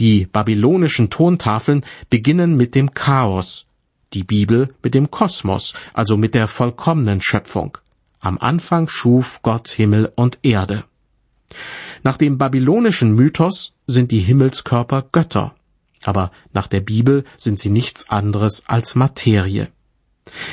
Die 0.00 0.26
babylonischen 0.26 1.08
Tontafeln 1.08 1.84
beginnen 2.10 2.56
mit 2.56 2.74
dem 2.74 2.94
Chaos, 2.94 3.68
die 4.12 4.24
Bibel 4.24 4.74
mit 4.82 4.94
dem 4.94 5.12
Kosmos, 5.12 5.74
also 5.94 6.16
mit 6.16 6.34
der 6.34 6.48
vollkommenen 6.48 7.22
Schöpfung. 7.22 7.78
Am 8.24 8.38
Anfang 8.38 8.86
schuf 8.86 9.40
Gott 9.42 9.68
Himmel 9.68 10.12
und 10.14 10.38
Erde. 10.44 10.84
Nach 12.04 12.16
dem 12.16 12.38
babylonischen 12.38 13.16
Mythos 13.16 13.72
sind 13.88 14.12
die 14.12 14.20
Himmelskörper 14.20 15.08
Götter, 15.10 15.56
aber 16.04 16.30
nach 16.52 16.68
der 16.68 16.82
Bibel 16.82 17.24
sind 17.36 17.58
sie 17.58 17.70
nichts 17.70 18.10
anderes 18.10 18.62
als 18.68 18.94
Materie. 18.94 19.66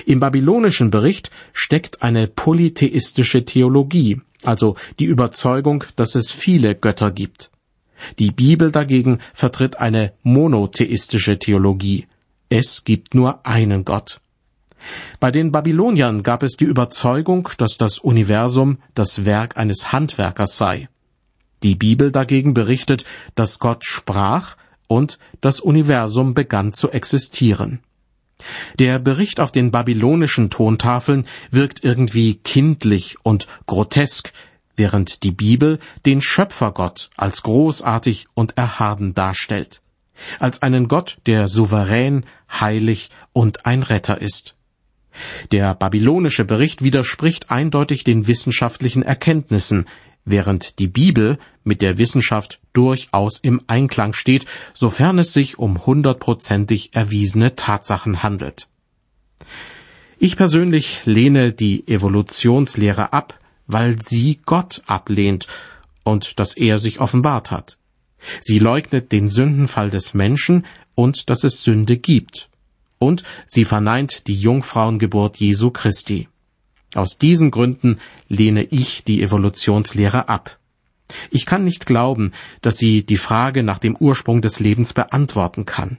Im 0.07 0.19
babylonischen 0.19 0.89
Bericht 0.89 1.29
steckt 1.53 2.01
eine 2.01 2.27
polytheistische 2.27 3.45
Theologie, 3.45 4.19
also 4.41 4.75
die 4.97 5.05
Überzeugung, 5.05 5.83
dass 5.95 6.15
es 6.15 6.31
viele 6.31 6.73
Götter 6.73 7.11
gibt. 7.11 7.51
Die 8.17 8.31
Bibel 8.31 8.71
dagegen 8.71 9.19
vertritt 9.35 9.77
eine 9.77 10.13
monotheistische 10.23 11.37
Theologie. 11.37 12.07
Es 12.49 12.83
gibt 12.83 13.13
nur 13.13 13.45
einen 13.45 13.85
Gott. 13.85 14.21
Bei 15.19 15.31
den 15.31 15.51
Babyloniern 15.51 16.23
gab 16.23 16.43
es 16.43 16.53
die 16.53 16.65
Überzeugung, 16.65 17.49
dass 17.57 17.77
das 17.77 17.99
Universum 17.99 18.79
das 18.95 19.25
Werk 19.25 19.57
eines 19.57 19.91
Handwerkers 19.91 20.57
sei. 20.57 20.89
Die 21.63 21.75
Bibel 21.75 22.11
dagegen 22.11 22.53
berichtet, 22.53 23.03
dass 23.35 23.59
Gott 23.59 23.83
sprach 23.85 24.55
und 24.87 25.19
das 25.41 25.59
Universum 25.59 26.33
begann 26.33 26.73
zu 26.73 26.91
existieren. 26.91 27.81
Der 28.79 28.99
Bericht 28.99 29.39
auf 29.39 29.51
den 29.51 29.71
babylonischen 29.71 30.49
Tontafeln 30.49 31.27
wirkt 31.51 31.83
irgendwie 31.83 32.35
kindlich 32.35 33.17
und 33.23 33.47
grotesk, 33.65 34.31
während 34.77 35.23
die 35.23 35.31
Bibel 35.31 35.79
den 36.05 36.21
Schöpfergott 36.21 37.09
als 37.17 37.43
großartig 37.43 38.27
und 38.33 38.57
erhaben 38.57 39.13
darstellt, 39.13 39.81
als 40.39 40.61
einen 40.61 40.87
Gott, 40.87 41.17
der 41.25 41.49
souverän, 41.49 42.25
heilig 42.49 43.09
und 43.33 43.65
ein 43.65 43.83
Retter 43.83 44.21
ist. 44.21 44.55
Der 45.51 45.75
babylonische 45.75 46.45
Bericht 46.45 46.83
widerspricht 46.83 47.51
eindeutig 47.51 48.03
den 48.03 48.27
wissenschaftlichen 48.27 49.03
Erkenntnissen, 49.03 49.85
während 50.25 50.79
die 50.79 50.87
Bibel 50.87 51.39
mit 51.63 51.81
der 51.81 51.97
Wissenschaft 51.97 52.59
durchaus 52.73 53.39
im 53.39 53.61
Einklang 53.67 54.13
steht, 54.13 54.45
sofern 54.73 55.19
es 55.19 55.33
sich 55.33 55.57
um 55.57 55.85
hundertprozentig 55.85 56.93
erwiesene 56.93 57.55
Tatsachen 57.55 58.23
handelt. 58.23 58.67
Ich 60.17 60.35
persönlich 60.35 61.01
lehne 61.05 61.53
die 61.53 61.87
Evolutionslehre 61.87 63.13
ab, 63.13 63.39
weil 63.67 64.01
sie 64.01 64.39
Gott 64.45 64.81
ablehnt 64.85 65.47
und 66.03 66.39
dass 66.39 66.57
er 66.57 66.79
sich 66.79 66.99
offenbart 66.99 67.51
hat. 67.51 67.77
Sie 68.41 68.59
leugnet 68.59 69.11
den 69.11 69.29
Sündenfall 69.29 69.89
des 69.89 70.13
Menschen 70.13 70.65
und 70.95 71.29
dass 71.29 71.43
es 71.43 71.63
Sünde 71.63 71.97
gibt. 71.97 72.49
Und 72.99 73.23
sie 73.47 73.65
verneint 73.65 74.27
die 74.27 74.35
Jungfrauengeburt 74.35 75.37
Jesu 75.37 75.71
Christi. 75.71 76.27
Aus 76.93 77.17
diesen 77.17 77.49
Gründen 77.49 77.99
lehne 78.27 78.63
ich 78.63 79.03
die 79.03 79.21
Evolutionslehre 79.21 80.27
ab. 80.27 80.59
Ich 81.31 81.45
kann 81.45 81.63
nicht 81.63 81.85
glauben, 81.85 82.33
dass 82.61 82.77
sie 82.77 83.03
die 83.03 83.17
Frage 83.17 83.63
nach 83.63 83.79
dem 83.79 83.95
Ursprung 83.95 84.41
des 84.41 84.59
Lebens 84.59 84.93
beantworten 84.93 85.65
kann. 85.65 85.97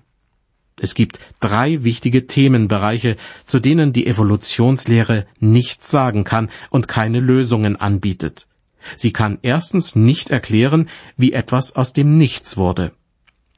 Es 0.79 0.95
gibt 0.95 1.21
drei 1.41 1.85
wichtige 1.85 2.27
Themenbereiche, 2.27 3.17
zu 3.45 3.61
denen 3.61 3.93
die 3.93 4.07
Evolutionslehre 4.07 5.27
nichts 5.39 5.91
sagen 5.91 6.25
kann 6.25 6.51
und 6.71 6.89
keine 6.89 7.21
Lösungen 7.21 7.77
anbietet. 7.77 8.47
Sie 8.97 9.13
kann 9.13 9.39
erstens 9.43 9.95
nicht 9.95 10.31
erklären, 10.31 10.89
wie 11.17 11.33
etwas 11.33 11.77
aus 11.77 11.93
dem 11.93 12.17
Nichts 12.17 12.57
wurde. 12.57 12.93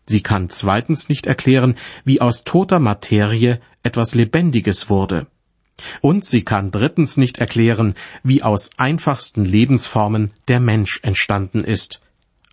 Sie 0.06 0.22
kann 0.22 0.50
zweitens 0.50 1.08
nicht 1.08 1.26
erklären, 1.26 1.76
wie 2.04 2.20
aus 2.20 2.44
toter 2.44 2.80
Materie 2.80 3.60
etwas 3.82 4.14
Lebendiges 4.14 4.90
wurde. 4.90 5.26
Und 6.00 6.24
sie 6.24 6.44
kann 6.44 6.70
drittens 6.70 7.16
nicht 7.16 7.38
erklären, 7.38 7.94
wie 8.22 8.42
aus 8.42 8.70
einfachsten 8.76 9.44
Lebensformen 9.44 10.32
der 10.48 10.60
Mensch 10.60 11.00
entstanden 11.02 11.64
ist. 11.64 12.00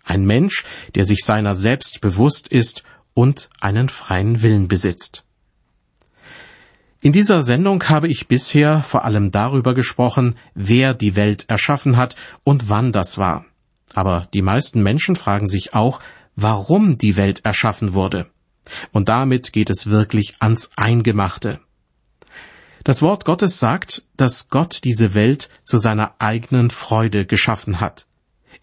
Ein 0.04 0.24
Mensch, 0.24 0.64
der 0.94 1.04
sich 1.04 1.24
seiner 1.24 1.54
selbst 1.54 2.00
bewusst 2.00 2.48
ist 2.48 2.82
und 3.14 3.50
einen 3.60 3.88
freien 3.88 4.42
Willen 4.42 4.68
besitzt. 4.68 5.24
In 7.02 7.12
dieser 7.12 7.42
Sendung 7.42 7.82
habe 7.88 8.08
ich 8.08 8.28
bisher 8.28 8.82
vor 8.82 9.04
allem 9.04 9.30
darüber 9.30 9.74
gesprochen, 9.74 10.36
wer 10.54 10.92
die 10.92 11.16
Welt 11.16 11.46
erschaffen 11.48 11.96
hat 11.96 12.14
und 12.44 12.68
wann 12.68 12.92
das 12.92 13.16
war. 13.16 13.46
Aber 13.94 14.28
die 14.34 14.42
meisten 14.42 14.82
Menschen 14.82 15.16
fragen 15.16 15.46
sich 15.46 15.74
auch, 15.74 16.00
warum 16.42 16.98
die 16.98 17.16
Welt 17.16 17.44
erschaffen 17.44 17.94
wurde. 17.94 18.26
Und 18.92 19.08
damit 19.08 19.52
geht 19.52 19.70
es 19.70 19.86
wirklich 19.86 20.36
ans 20.40 20.70
Eingemachte. 20.76 21.60
Das 22.84 23.02
Wort 23.02 23.24
Gottes 23.24 23.58
sagt, 23.58 24.02
dass 24.16 24.48
Gott 24.48 24.80
diese 24.84 25.14
Welt 25.14 25.50
zu 25.64 25.78
seiner 25.78 26.14
eigenen 26.18 26.70
Freude 26.70 27.26
geschaffen 27.26 27.80
hat. 27.80 28.06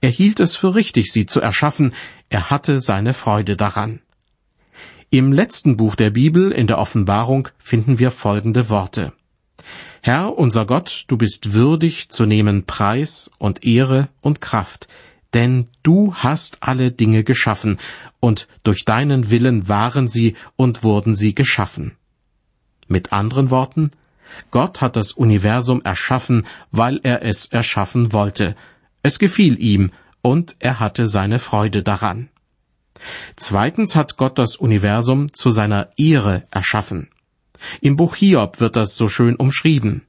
Er 0.02 0.10
hielt 0.10 0.40
es 0.40 0.56
für 0.56 0.76
richtig, 0.76 1.12
sie 1.12 1.26
zu 1.26 1.40
erschaffen, 1.40 1.94
er 2.30 2.50
hatte 2.50 2.80
seine 2.80 3.14
Freude 3.14 3.56
daran. 3.56 4.02
Im 5.10 5.32
letzten 5.32 5.78
Buch 5.78 5.96
der 5.96 6.10
Bibel, 6.10 6.52
in 6.52 6.68
der 6.68 6.80
Offenbarung, 6.80 7.48
finden 7.58 7.98
wir 8.00 8.12
folgende 8.12 8.70
Worte. 8.70 9.14
Herr 10.02 10.38
unser 10.38 10.66
Gott, 10.66 11.06
du 11.08 11.18
bist 11.18 11.54
würdig 11.54 12.10
zu 12.10 12.26
nehmen 12.26 12.66
Preis 12.66 13.32
und 13.38 13.66
Ehre 13.66 14.10
und 14.22 14.42
Kraft, 14.42 14.88
denn 15.34 15.68
du 15.84 16.14
hast 16.16 16.58
alle 16.62 16.92
Dinge 16.92 17.24
geschaffen, 17.24 17.78
und 18.20 18.48
durch 18.64 18.86
deinen 18.86 19.30
Willen 19.30 19.68
waren 19.68 20.08
sie 20.08 20.36
und 20.56 20.84
wurden 20.84 21.16
sie 21.16 21.36
geschaffen. 21.36 21.96
Mit 22.88 23.14
anderen 23.14 23.52
Worten, 23.52 23.92
Gott 24.52 24.82
hat 24.82 24.96
das 24.96 25.12
Universum 25.12 25.82
erschaffen, 25.84 26.46
weil 26.72 27.00
er 27.04 27.24
es 27.24 27.48
erschaffen 27.48 28.14
wollte. 28.14 28.56
Es 29.04 29.20
gefiel 29.20 29.62
ihm, 29.62 29.92
und 30.22 30.56
er 30.60 30.80
hatte 30.80 31.08
seine 31.08 31.40
Freude 31.40 31.84
daran. 31.84 32.30
Zweitens 33.36 33.96
hat 33.96 34.18
Gott 34.18 34.38
das 34.38 34.56
Universum 34.56 35.32
zu 35.34 35.50
seiner 35.52 35.90
Ehre 35.98 36.46
erschaffen. 36.52 37.10
Im 37.82 37.96
Buch 37.96 38.16
Hiob 38.16 38.60
wird 38.60 38.76
das 38.76 38.96
so 38.96 39.08
schön 39.08 39.36
umschrieben. 39.36 40.07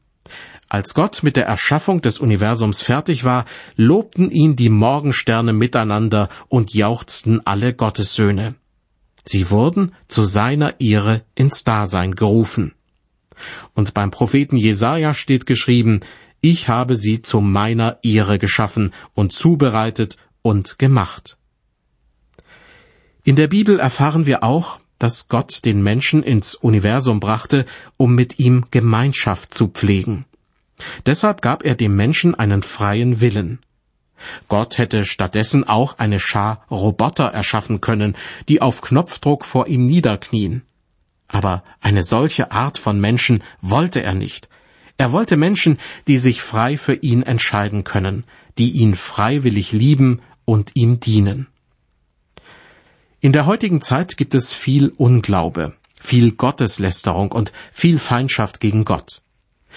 Als 0.70 0.92
Gott 0.92 1.22
mit 1.22 1.36
der 1.36 1.46
Erschaffung 1.46 2.02
des 2.02 2.18
Universums 2.18 2.82
fertig 2.82 3.24
war, 3.24 3.46
lobten 3.76 4.30
ihn 4.30 4.54
die 4.54 4.68
Morgensterne 4.68 5.54
miteinander 5.54 6.28
und 6.48 6.74
jauchzten 6.74 7.46
alle 7.46 7.72
Gottessöhne. 7.72 8.54
Sie 9.24 9.50
wurden 9.50 9.94
zu 10.08 10.24
seiner 10.24 10.78
Ehre 10.80 11.24
ins 11.34 11.64
Dasein 11.64 12.14
gerufen. 12.14 12.74
Und 13.74 13.94
beim 13.94 14.10
Propheten 14.10 14.56
Jesaja 14.56 15.14
steht 15.14 15.46
geschrieben, 15.46 16.00
ich 16.40 16.68
habe 16.68 16.96
sie 16.96 17.22
zu 17.22 17.40
meiner 17.40 17.98
Ehre 18.02 18.38
geschaffen 18.38 18.92
und 19.14 19.32
zubereitet 19.32 20.18
und 20.42 20.78
gemacht. 20.78 21.38
In 23.24 23.36
der 23.36 23.48
Bibel 23.48 23.78
erfahren 23.80 24.26
wir 24.26 24.42
auch, 24.42 24.80
dass 24.98 25.28
Gott 25.28 25.64
den 25.64 25.82
Menschen 25.82 26.22
ins 26.22 26.54
Universum 26.54 27.20
brachte, 27.20 27.66
um 27.96 28.14
mit 28.14 28.38
ihm 28.38 28.66
Gemeinschaft 28.70 29.54
zu 29.54 29.68
pflegen. 29.68 30.26
Deshalb 31.06 31.42
gab 31.42 31.64
er 31.64 31.74
dem 31.74 31.96
Menschen 31.96 32.34
einen 32.34 32.62
freien 32.62 33.20
Willen. 33.20 33.60
Gott 34.48 34.78
hätte 34.78 35.04
stattdessen 35.04 35.64
auch 35.64 35.98
eine 35.98 36.20
Schar 36.20 36.64
Roboter 36.70 37.26
erschaffen 37.26 37.80
können, 37.80 38.16
die 38.48 38.60
auf 38.60 38.80
Knopfdruck 38.80 39.44
vor 39.44 39.68
ihm 39.68 39.86
niederknien. 39.86 40.62
Aber 41.28 41.62
eine 41.80 42.02
solche 42.02 42.50
Art 42.52 42.78
von 42.78 43.00
Menschen 43.00 43.42
wollte 43.60 44.02
er 44.02 44.14
nicht. 44.14 44.48
Er 44.96 45.12
wollte 45.12 45.36
Menschen, 45.36 45.78
die 46.08 46.18
sich 46.18 46.42
frei 46.42 46.76
für 46.76 46.94
ihn 46.94 47.22
entscheiden 47.22 47.84
können, 47.84 48.24
die 48.56 48.72
ihn 48.72 48.96
freiwillig 48.96 49.72
lieben 49.72 50.20
und 50.44 50.72
ihm 50.74 50.98
dienen. 50.98 51.46
In 53.20 53.32
der 53.32 53.46
heutigen 53.46 53.80
Zeit 53.80 54.16
gibt 54.16 54.34
es 54.34 54.54
viel 54.54 54.88
Unglaube, 54.96 55.74
viel 56.00 56.32
Gotteslästerung 56.32 57.30
und 57.30 57.52
viel 57.72 57.98
Feindschaft 57.98 58.60
gegen 58.60 58.84
Gott. 58.84 59.22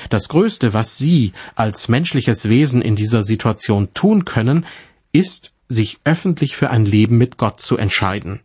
Das 0.10 0.28
Größte, 0.28 0.74
was 0.74 0.98
Sie 0.98 1.34
als 1.56 1.88
menschliches 1.88 2.50
Wesen 2.50 2.82
in 2.82 2.96
dieser 2.96 3.24
Situation 3.24 3.94
tun 3.94 4.26
können, 4.26 4.66
ist, 5.12 5.52
sich 5.68 6.00
öffentlich 6.04 6.56
für 6.56 6.70
ein 6.70 6.86
Leben 6.86 7.18
mit 7.18 7.38
Gott 7.38 7.62
zu 7.62 7.78
entscheiden 7.78 8.42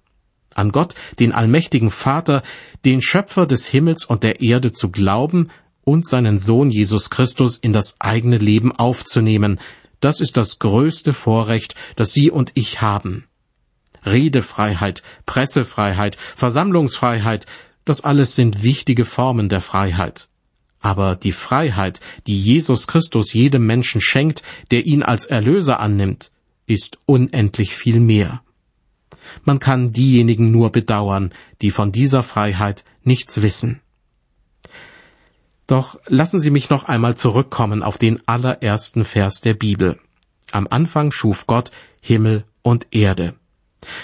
an 0.57 0.73
Gott, 0.73 0.95
den 1.21 1.33
allmächtigen 1.33 1.91
Vater, 1.91 2.43
den 2.85 3.03
Schöpfer 3.03 3.47
des 3.47 3.67
Himmels 3.67 4.07
und 4.07 4.23
der 4.23 4.41
Erde 4.41 4.73
zu 4.73 4.91
glauben 4.91 5.51
und 5.85 6.07
seinen 6.07 6.39
Sohn 6.39 6.71
Jesus 6.71 7.11
Christus 7.11 7.57
in 7.57 7.73
das 7.73 7.97
eigene 8.01 8.39
Leben 8.39 8.73
aufzunehmen, 8.73 9.61
das 10.01 10.21
ist 10.21 10.37
das 10.37 10.59
größte 10.59 11.13
Vorrecht, 11.13 11.75
das 11.95 12.13
Sie 12.13 12.31
und 12.31 12.53
ich 12.55 12.81
haben. 12.81 13.25
Redefreiheit, 14.05 15.03
Pressefreiheit, 15.25 16.17
Versammlungsfreiheit, 16.37 17.47
das 17.85 18.03
alles 18.03 18.35
sind 18.35 18.63
wichtige 18.63 19.05
Formen 19.05 19.49
der 19.49 19.61
Freiheit. 19.61 20.29
Aber 20.81 21.17
die 21.17 21.33
Freiheit, 21.33 22.01
die 22.27 22.41
Jesus 22.41 22.87
Christus 22.87 23.33
jedem 23.33 23.67
Menschen 23.67 24.01
schenkt, 24.01 24.43
der 24.71 24.87
ihn 24.87 25.03
als 25.03 25.25
Erlöser 25.25 25.81
annimmt, 25.81 26.31
ist 26.67 26.99
unendlich 27.07 27.75
viel 27.75 28.01
mehr. 28.01 28.43
Man 29.45 29.59
kann 29.59 29.93
diejenigen 29.93 30.51
nur 30.51 30.71
bedauern, 30.71 31.33
die 31.63 31.71
von 31.71 31.93
dieser 31.93 32.23
Freiheit 32.23 32.85
nichts 33.03 33.43
wissen. 33.43 33.81
Doch 35.67 35.99
lassen 36.07 36.41
Sie 36.41 36.51
mich 36.51 36.71
noch 36.71 36.85
einmal 36.85 37.17
zurückkommen 37.17 37.83
auf 37.83 37.99
den 37.99 38.27
allerersten 38.29 39.05
Vers 39.05 39.41
der 39.41 39.55
Bibel. 39.55 39.99
Am 40.53 40.69
Anfang 40.71 41.11
schuf 41.11 41.47
Gott 41.47 41.73
Himmel 42.01 42.45
und 42.63 42.87
Erde. 42.93 43.35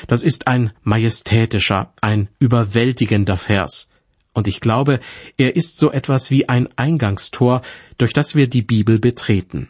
Das 0.08 0.22
ist 0.22 0.48
ein 0.48 0.72
majestätischer, 0.82 1.92
ein 2.00 2.28
überwältigender 2.38 3.37
Vers. 3.37 3.88
Und 4.33 4.49
ich 4.49 4.61
glaube, 4.61 5.01
er 5.37 5.57
ist 5.57 5.79
so 5.79 5.92
etwas 5.92 6.31
wie 6.31 6.49
ein 6.49 6.68
Eingangstor, 6.77 7.62
durch 7.99 8.12
das 8.12 8.35
wir 8.35 8.49
die 8.49 8.62
Bibel 8.62 8.99
betreten. 8.99 9.68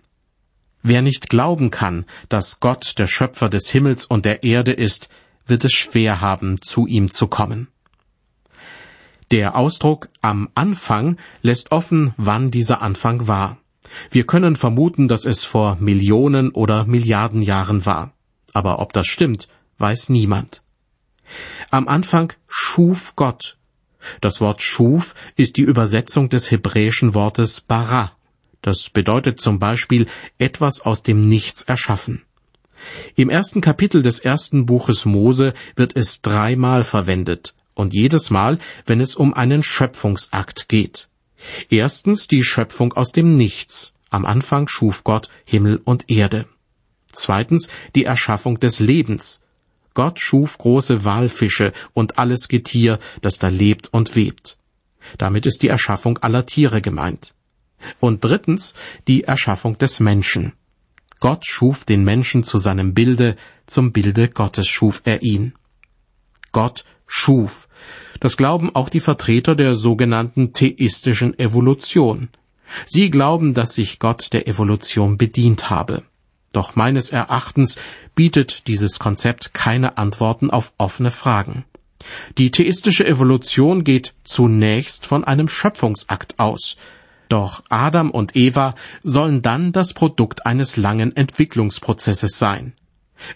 Wer 0.82 1.02
nicht 1.02 1.28
glauben 1.28 1.70
kann, 1.70 2.06
dass 2.28 2.60
Gott 2.60 2.94
der 2.98 3.06
Schöpfer 3.06 3.48
des 3.48 3.70
Himmels 3.70 4.04
und 4.04 4.24
der 4.24 4.42
Erde 4.42 4.72
ist, 4.72 5.08
wird 5.46 5.64
es 5.64 5.72
schwer 5.72 6.20
haben, 6.20 6.60
zu 6.60 6.86
ihm 6.86 7.10
zu 7.10 7.28
kommen. 7.28 7.68
Der 9.30 9.56
Ausdruck 9.56 10.08
am 10.20 10.50
Anfang 10.54 11.16
lässt 11.40 11.72
offen, 11.72 12.14
wann 12.16 12.50
dieser 12.50 12.82
Anfang 12.82 13.28
war. 13.28 13.58
Wir 14.10 14.26
können 14.26 14.56
vermuten, 14.56 15.08
dass 15.08 15.24
es 15.24 15.44
vor 15.44 15.76
Millionen 15.80 16.50
oder 16.50 16.84
Milliarden 16.84 17.42
Jahren 17.42 17.86
war. 17.86 18.12
Aber 18.52 18.80
ob 18.80 18.92
das 18.92 19.06
stimmt, 19.06 19.48
weiß 19.78 20.10
niemand. 20.10 20.62
Am 21.70 21.88
Anfang 21.88 22.32
schuf 22.46 23.16
Gott. 23.16 23.56
Das 24.20 24.40
Wort 24.40 24.62
schuf 24.62 25.14
ist 25.36 25.56
die 25.56 25.62
Übersetzung 25.62 26.28
des 26.28 26.50
hebräischen 26.50 27.14
Wortes 27.14 27.60
bara, 27.60 28.12
Das 28.62 28.90
bedeutet 28.90 29.40
zum 29.40 29.58
Beispiel 29.58 30.06
etwas 30.38 30.82
aus 30.82 31.02
dem 31.02 31.18
Nichts 31.18 31.62
erschaffen. 31.64 32.22
Im 33.16 33.28
ersten 33.28 33.60
Kapitel 33.60 34.02
des 34.02 34.20
ersten 34.20 34.66
Buches 34.66 35.04
Mose 35.04 35.52
wird 35.76 35.96
es 35.96 36.22
dreimal 36.22 36.84
verwendet 36.84 37.54
und 37.74 37.92
jedes 37.92 38.30
Mal, 38.30 38.58
wenn 38.86 39.00
es 39.00 39.14
um 39.14 39.34
einen 39.34 39.62
Schöpfungsakt 39.62 40.68
geht. 40.68 41.08
Erstens 41.70 42.28
die 42.28 42.44
Schöpfung 42.44 42.92
aus 42.92 43.12
dem 43.12 43.36
Nichts. 43.36 43.92
Am 44.10 44.24
Anfang 44.24 44.68
schuf 44.68 45.04
Gott 45.04 45.28
Himmel 45.44 45.80
und 45.84 46.08
Erde. 46.10 46.46
Zweitens 47.12 47.68
die 47.94 48.04
Erschaffung 48.04 48.60
des 48.60 48.78
Lebens. 48.78 49.40
Gott 49.94 50.20
schuf 50.20 50.58
große 50.58 51.04
Walfische 51.04 51.72
und 51.92 52.18
alles 52.18 52.48
Getier, 52.48 52.98
das 53.20 53.38
da 53.38 53.48
lebt 53.48 53.92
und 53.92 54.16
webt. 54.16 54.58
Damit 55.18 55.46
ist 55.46 55.62
die 55.62 55.68
Erschaffung 55.68 56.18
aller 56.18 56.46
Tiere 56.46 56.80
gemeint. 56.80 57.34
Und 58.00 58.24
drittens 58.24 58.74
die 59.08 59.24
Erschaffung 59.24 59.76
des 59.78 60.00
Menschen. 60.00 60.52
Gott 61.18 61.46
schuf 61.46 61.84
den 61.84 62.04
Menschen 62.04 62.44
zu 62.44 62.58
seinem 62.58 62.94
Bilde, 62.94 63.36
zum 63.66 63.92
Bilde 63.92 64.28
Gottes 64.28 64.66
schuf 64.66 65.02
er 65.04 65.22
ihn. 65.22 65.54
Gott 66.52 66.84
schuf. 67.06 67.68
Das 68.20 68.36
glauben 68.36 68.74
auch 68.74 68.88
die 68.88 69.00
Vertreter 69.00 69.54
der 69.54 69.74
sogenannten 69.74 70.52
theistischen 70.52 71.38
Evolution. 71.38 72.28
Sie 72.86 73.10
glauben, 73.10 73.54
dass 73.54 73.74
sich 73.74 73.98
Gott 73.98 74.32
der 74.32 74.48
Evolution 74.48 75.18
bedient 75.18 75.70
habe. 75.70 76.02
Doch 76.52 76.76
meines 76.76 77.10
Erachtens 77.10 77.78
bietet 78.14 78.66
dieses 78.68 78.98
Konzept 78.98 79.54
keine 79.54 79.98
Antworten 79.98 80.50
auf 80.50 80.72
offene 80.78 81.10
Fragen. 81.10 81.64
Die 82.36 82.50
theistische 82.50 83.06
Evolution 83.06 83.84
geht 83.84 84.14
zunächst 84.24 85.06
von 85.06 85.24
einem 85.24 85.48
Schöpfungsakt 85.48 86.38
aus, 86.38 86.76
doch 87.32 87.62
Adam 87.70 88.10
und 88.10 88.36
Eva 88.36 88.74
sollen 89.02 89.40
dann 89.40 89.72
das 89.72 89.94
Produkt 89.94 90.44
eines 90.44 90.76
langen 90.76 91.16
Entwicklungsprozesses 91.16 92.38
sein. 92.38 92.74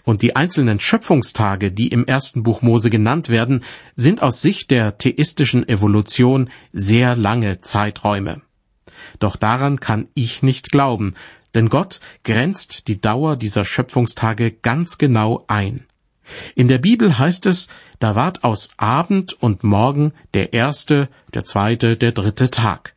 Und 0.03 0.21
die 0.21 0.35
einzelnen 0.35 0.79
Schöpfungstage, 0.79 1.71
die 1.71 1.87
im 1.87 2.05
ersten 2.05 2.43
Buch 2.43 2.61
Mose 2.61 2.91
genannt 2.91 3.29
werden, 3.29 3.63
sind 3.95 4.21
aus 4.21 4.43
Sicht 4.43 4.69
der 4.69 4.99
theistischen 4.99 5.67
Evolution 5.67 6.51
sehr 6.73 7.15
lange 7.15 7.61
Zeiträume. 7.61 8.43
Doch 9.17 9.35
daran 9.35 9.79
kann 9.79 10.09
ich 10.13 10.43
nicht 10.43 10.71
glauben, 10.71 11.15
denn 11.57 11.69
Gott 11.69 11.99
grenzt 12.23 12.87
die 12.87 13.01
Dauer 13.01 13.35
dieser 13.35 13.65
Schöpfungstage 13.65 14.51
ganz 14.51 14.99
genau 14.99 15.43
ein. 15.47 15.87
In 16.53 16.67
der 16.67 16.77
Bibel 16.77 17.17
heißt 17.17 17.47
es, 17.47 17.67
da 17.97 18.13
ward 18.13 18.43
aus 18.43 18.69
Abend 18.77 19.33
und 19.41 19.63
Morgen 19.63 20.13
der 20.35 20.53
erste, 20.53 21.09
der 21.33 21.45
zweite, 21.45 21.97
der 21.97 22.11
dritte 22.11 22.51
Tag. 22.51 22.95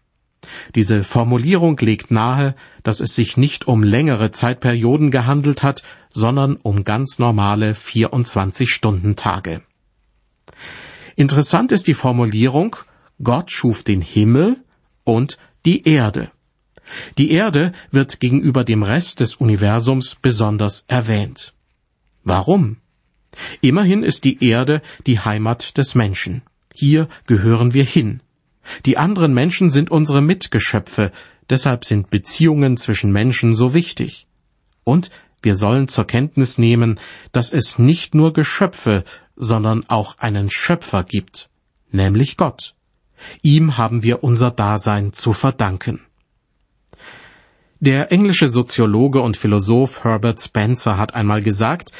Diese 0.74 1.04
Formulierung 1.04 1.78
legt 1.78 2.10
nahe, 2.10 2.54
dass 2.82 3.00
es 3.00 3.14
sich 3.14 3.38
nicht 3.38 3.66
um 3.66 3.82
längere 3.82 4.30
Zeitperioden 4.30 5.10
gehandelt 5.10 5.62
hat, 5.62 5.82
sondern 6.12 6.56
um 6.56 6.84
ganz 6.84 7.18
normale 7.18 7.72
24-Stunden-Tage. 7.72 9.62
Interessant 11.16 11.72
ist 11.72 11.86
die 11.86 11.94
Formulierung, 11.94 12.76
Gott 13.22 13.50
schuf 13.50 13.84
den 13.84 14.02
Himmel 14.02 14.58
und 15.04 15.38
die 15.64 15.88
Erde. 15.88 16.30
Die 17.18 17.30
Erde 17.30 17.72
wird 17.90 18.20
gegenüber 18.20 18.64
dem 18.64 18.82
Rest 18.82 19.20
des 19.20 19.36
Universums 19.36 20.16
besonders 20.20 20.84
erwähnt. 20.88 21.54
Warum? 22.24 22.76
Immerhin 23.60 24.02
ist 24.02 24.24
die 24.24 24.44
Erde 24.44 24.82
die 25.06 25.20
Heimat 25.20 25.76
des 25.78 25.94
Menschen. 25.94 26.42
Hier 26.74 27.08
gehören 27.26 27.72
wir 27.74 27.84
hin. 27.84 28.20
Die 28.86 28.98
anderen 28.98 29.34
Menschen 29.34 29.70
sind 29.70 29.90
unsere 29.90 30.20
Mitgeschöpfe, 30.20 31.12
deshalb 31.48 31.84
sind 31.84 32.10
Beziehungen 32.10 32.76
zwischen 32.76 33.12
Menschen 33.12 33.54
so 33.54 33.74
wichtig. 33.74 34.26
Und 34.84 35.10
wir 35.42 35.56
sollen 35.56 35.88
zur 35.88 36.06
Kenntnis 36.06 36.58
nehmen, 36.58 37.00
dass 37.32 37.52
es 37.52 37.78
nicht 37.78 38.14
nur 38.14 38.32
Geschöpfe, 38.32 39.04
sondern 39.36 39.88
auch 39.88 40.18
einen 40.18 40.50
Schöpfer 40.50 41.04
gibt, 41.04 41.48
nämlich 41.90 42.36
Gott. 42.36 42.74
Ihm 43.42 43.76
haben 43.76 44.02
wir 44.02 44.22
unser 44.22 44.50
Dasein 44.50 45.12
zu 45.12 45.32
verdanken. 45.32 46.00
Der 47.82 48.12
englische 48.12 48.50
Soziologe 48.50 49.22
und 49.22 49.38
Philosoph 49.38 50.04
Herbert 50.04 50.38
Spencer 50.38 50.98
hat 50.98 51.14
einmal 51.14 51.40
gesagt, 51.40 51.92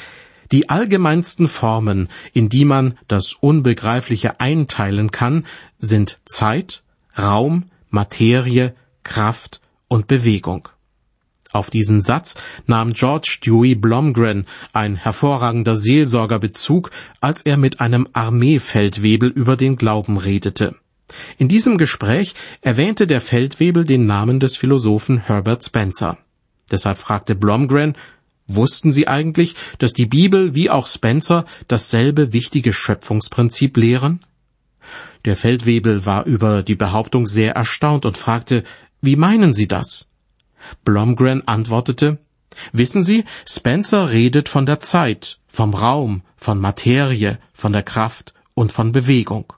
die 0.51 0.69
allgemeinsten 0.69 1.47
Formen, 1.47 2.07
in 2.33 2.49
die 2.49 2.65
man 2.65 2.99
das 3.07 3.33
Unbegreifliche 3.33 4.39
einteilen 4.39 5.09
kann, 5.09 5.47
sind 5.79 6.19
Zeit, 6.25 6.83
Raum, 7.17 7.71
Materie, 7.89 8.75
Kraft 9.01 9.59
und 9.87 10.05
Bewegung. 10.05 10.69
Auf 11.51 11.71
diesen 11.71 11.99
Satz 11.99 12.35
nahm 12.67 12.93
George 12.93 13.39
Dewey 13.43 13.73
Blomgren, 13.73 14.45
ein 14.73 14.95
hervorragender 14.95 15.75
Seelsorger, 15.75 16.37
Bezug, 16.37 16.91
als 17.21 17.41
er 17.41 17.57
mit 17.57 17.81
einem 17.81 18.07
Armeefeldwebel 18.13 19.29
über 19.29 19.57
den 19.57 19.77
Glauben 19.77 20.17
redete. 20.17 20.75
In 21.37 21.47
diesem 21.47 21.77
Gespräch 21.77 22.33
erwähnte 22.61 23.07
der 23.07 23.21
Feldwebel 23.21 23.85
den 23.85 24.05
Namen 24.05 24.39
des 24.39 24.57
Philosophen 24.57 25.17
Herbert 25.19 25.63
Spencer. 25.63 26.17
Deshalb 26.71 26.97
fragte 26.97 27.35
Blomgren, 27.35 27.95
Wussten 28.47 28.91
Sie 28.91 29.07
eigentlich, 29.07 29.55
dass 29.77 29.93
die 29.93 30.05
Bibel 30.05 30.55
wie 30.55 30.69
auch 30.69 30.87
Spencer 30.87 31.45
dasselbe 31.67 32.33
wichtige 32.33 32.73
Schöpfungsprinzip 32.73 33.77
lehren? 33.77 34.25
Der 35.23 35.37
Feldwebel 35.37 36.05
war 36.05 36.25
über 36.25 36.63
die 36.63 36.75
Behauptung 36.75 37.27
sehr 37.27 37.53
erstaunt 37.53 38.05
und 38.05 38.17
fragte, 38.17 38.63
wie 39.01 39.15
meinen 39.15 39.53
Sie 39.53 39.67
das? 39.67 40.07
Blomgren 40.83 41.47
antwortete, 41.47 42.19
Wissen 42.73 43.03
Sie, 43.03 43.23
Spencer 43.47 44.11
redet 44.11 44.49
von 44.49 44.65
der 44.65 44.79
Zeit, 44.81 45.39
vom 45.47 45.73
Raum, 45.73 46.23
von 46.35 46.59
Materie, 46.59 47.39
von 47.53 47.71
der 47.71 47.83
Kraft 47.83 48.33
und 48.53 48.73
von 48.73 48.91
Bewegung. 48.91 49.53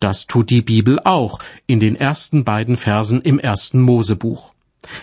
Das 0.00 0.26
tut 0.26 0.50
die 0.50 0.62
Bibel 0.62 0.98
auch 1.00 1.38
in 1.66 1.80
den 1.80 1.96
ersten 1.96 2.44
beiden 2.44 2.76
Versen 2.76 3.22
im 3.22 3.38
ersten 3.38 3.80
Mosebuch. 3.80 4.52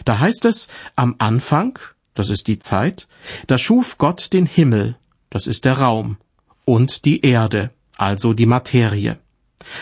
Da 0.06 0.20
heißt 0.20 0.46
es, 0.46 0.68
am 0.96 1.16
Anfang, 1.18 1.80
das 2.14 2.30
ist 2.30 2.48
die 2.48 2.60
Zeit, 2.60 3.08
da 3.48 3.58
schuf 3.58 3.98
Gott 3.98 4.34
den 4.34 4.46
Himmel, 4.46 4.98
das 5.30 5.48
ist 5.48 5.66
der 5.66 5.80
Raum, 5.80 6.18
und 6.66 7.06
die 7.06 7.22
Erde, 7.22 7.72
also 7.98 8.34
die 8.34 8.46
Materie. 8.46 9.18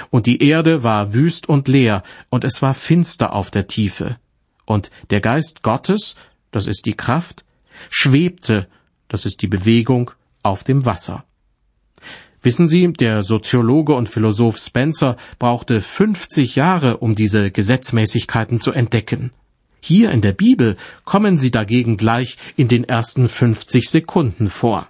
Und 0.10 0.26
die 0.26 0.42
Erde 0.44 0.84
war 0.84 1.14
wüst 1.14 1.50
und 1.50 1.68
leer, 1.68 2.04
und 2.30 2.44
es 2.44 2.62
war 2.62 2.74
finster 2.74 3.34
auf 3.34 3.52
der 3.52 3.68
Tiefe. 3.68 4.18
Und 4.66 4.92
der 5.10 5.22
Geist 5.22 5.64
Gottes, 5.64 6.16
das 6.52 6.68
ist 6.68 6.86
die 6.86 6.96
Kraft, 6.96 7.46
schwebte, 7.90 8.68
das 9.08 9.26
ist 9.26 9.42
die 9.42 9.48
Bewegung, 9.48 10.12
auf 10.44 10.64
dem 10.64 10.86
Wasser. 10.86 11.26
Wissen 12.48 12.70
Sie, 12.70 12.94
der 12.94 13.24
Soziologe 13.24 13.94
und 13.94 14.08
Philosoph 14.08 14.58
Spencer 14.58 15.18
brauchte 15.38 15.82
50 15.82 16.56
Jahre, 16.56 16.96
um 16.96 17.14
diese 17.14 17.52
Gesetzmäßigkeiten 17.52 18.62
zu 18.62 18.72
entdecken. 18.72 19.32
Hier 19.82 20.12
in 20.12 20.22
der 20.22 20.32
Bibel 20.32 20.78
kommen 21.04 21.38
sie 21.38 21.52
dagegen 21.52 21.98
gleich 21.98 22.38
in 22.56 22.70
den 22.70 22.86
ersten 22.86 23.28
50 23.28 23.90
Sekunden 23.90 24.50
vor. 24.50 24.88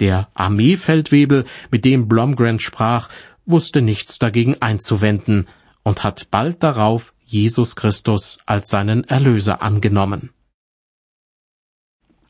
Der 0.00 0.30
Armeefeldwebel, 0.32 1.44
mit 1.70 1.84
dem 1.84 2.08
Blomgren 2.08 2.58
sprach, 2.58 3.10
wusste 3.44 3.82
nichts 3.82 4.18
dagegen 4.18 4.56
einzuwenden 4.62 5.48
und 5.82 6.04
hat 6.04 6.30
bald 6.30 6.62
darauf 6.62 7.12
Jesus 7.26 7.76
Christus 7.76 8.38
als 8.46 8.70
seinen 8.70 9.04
Erlöser 9.04 9.60
angenommen. 9.60 10.30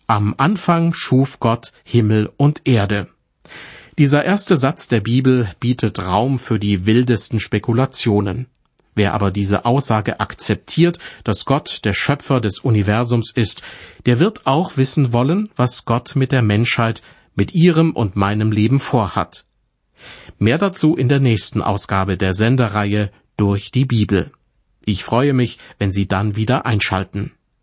Am 0.08 0.34
Anfang 0.36 0.92
schuf 0.92 1.38
Gott 1.38 1.70
Himmel 1.84 2.32
und 2.36 2.62
Erde. 2.64 3.06
Dieser 3.98 4.26
erste 4.26 4.58
Satz 4.58 4.88
der 4.88 5.00
Bibel 5.00 5.48
bietet 5.58 5.98
Raum 5.98 6.38
für 6.38 6.58
die 6.58 6.84
wildesten 6.84 7.40
Spekulationen. 7.40 8.46
Wer 8.94 9.14
aber 9.14 9.30
diese 9.30 9.64
Aussage 9.64 10.20
akzeptiert, 10.20 10.98
dass 11.24 11.46
Gott 11.46 11.80
der 11.86 11.94
Schöpfer 11.94 12.42
des 12.42 12.58
Universums 12.58 13.32
ist, 13.34 13.62
der 14.04 14.18
wird 14.18 14.46
auch 14.46 14.76
wissen 14.76 15.14
wollen, 15.14 15.48
was 15.56 15.86
Gott 15.86 16.14
mit 16.14 16.30
der 16.30 16.42
Menschheit, 16.42 17.00
mit 17.34 17.54
ihrem 17.54 17.92
und 17.92 18.16
meinem 18.16 18.52
Leben 18.52 18.80
vorhat. 18.80 19.46
Mehr 20.38 20.58
dazu 20.58 20.94
in 20.94 21.08
der 21.08 21.20
nächsten 21.20 21.62
Ausgabe 21.62 22.18
der 22.18 22.34
Sendereihe 22.34 23.10
durch 23.38 23.70
die 23.70 23.86
Bibel. 23.86 24.30
Ich 24.84 25.04
freue 25.04 25.32
mich, 25.32 25.58
wenn 25.78 25.90
Sie 25.90 26.06
dann 26.06 26.36
wieder 26.36 26.66
einschalten. 26.66 27.32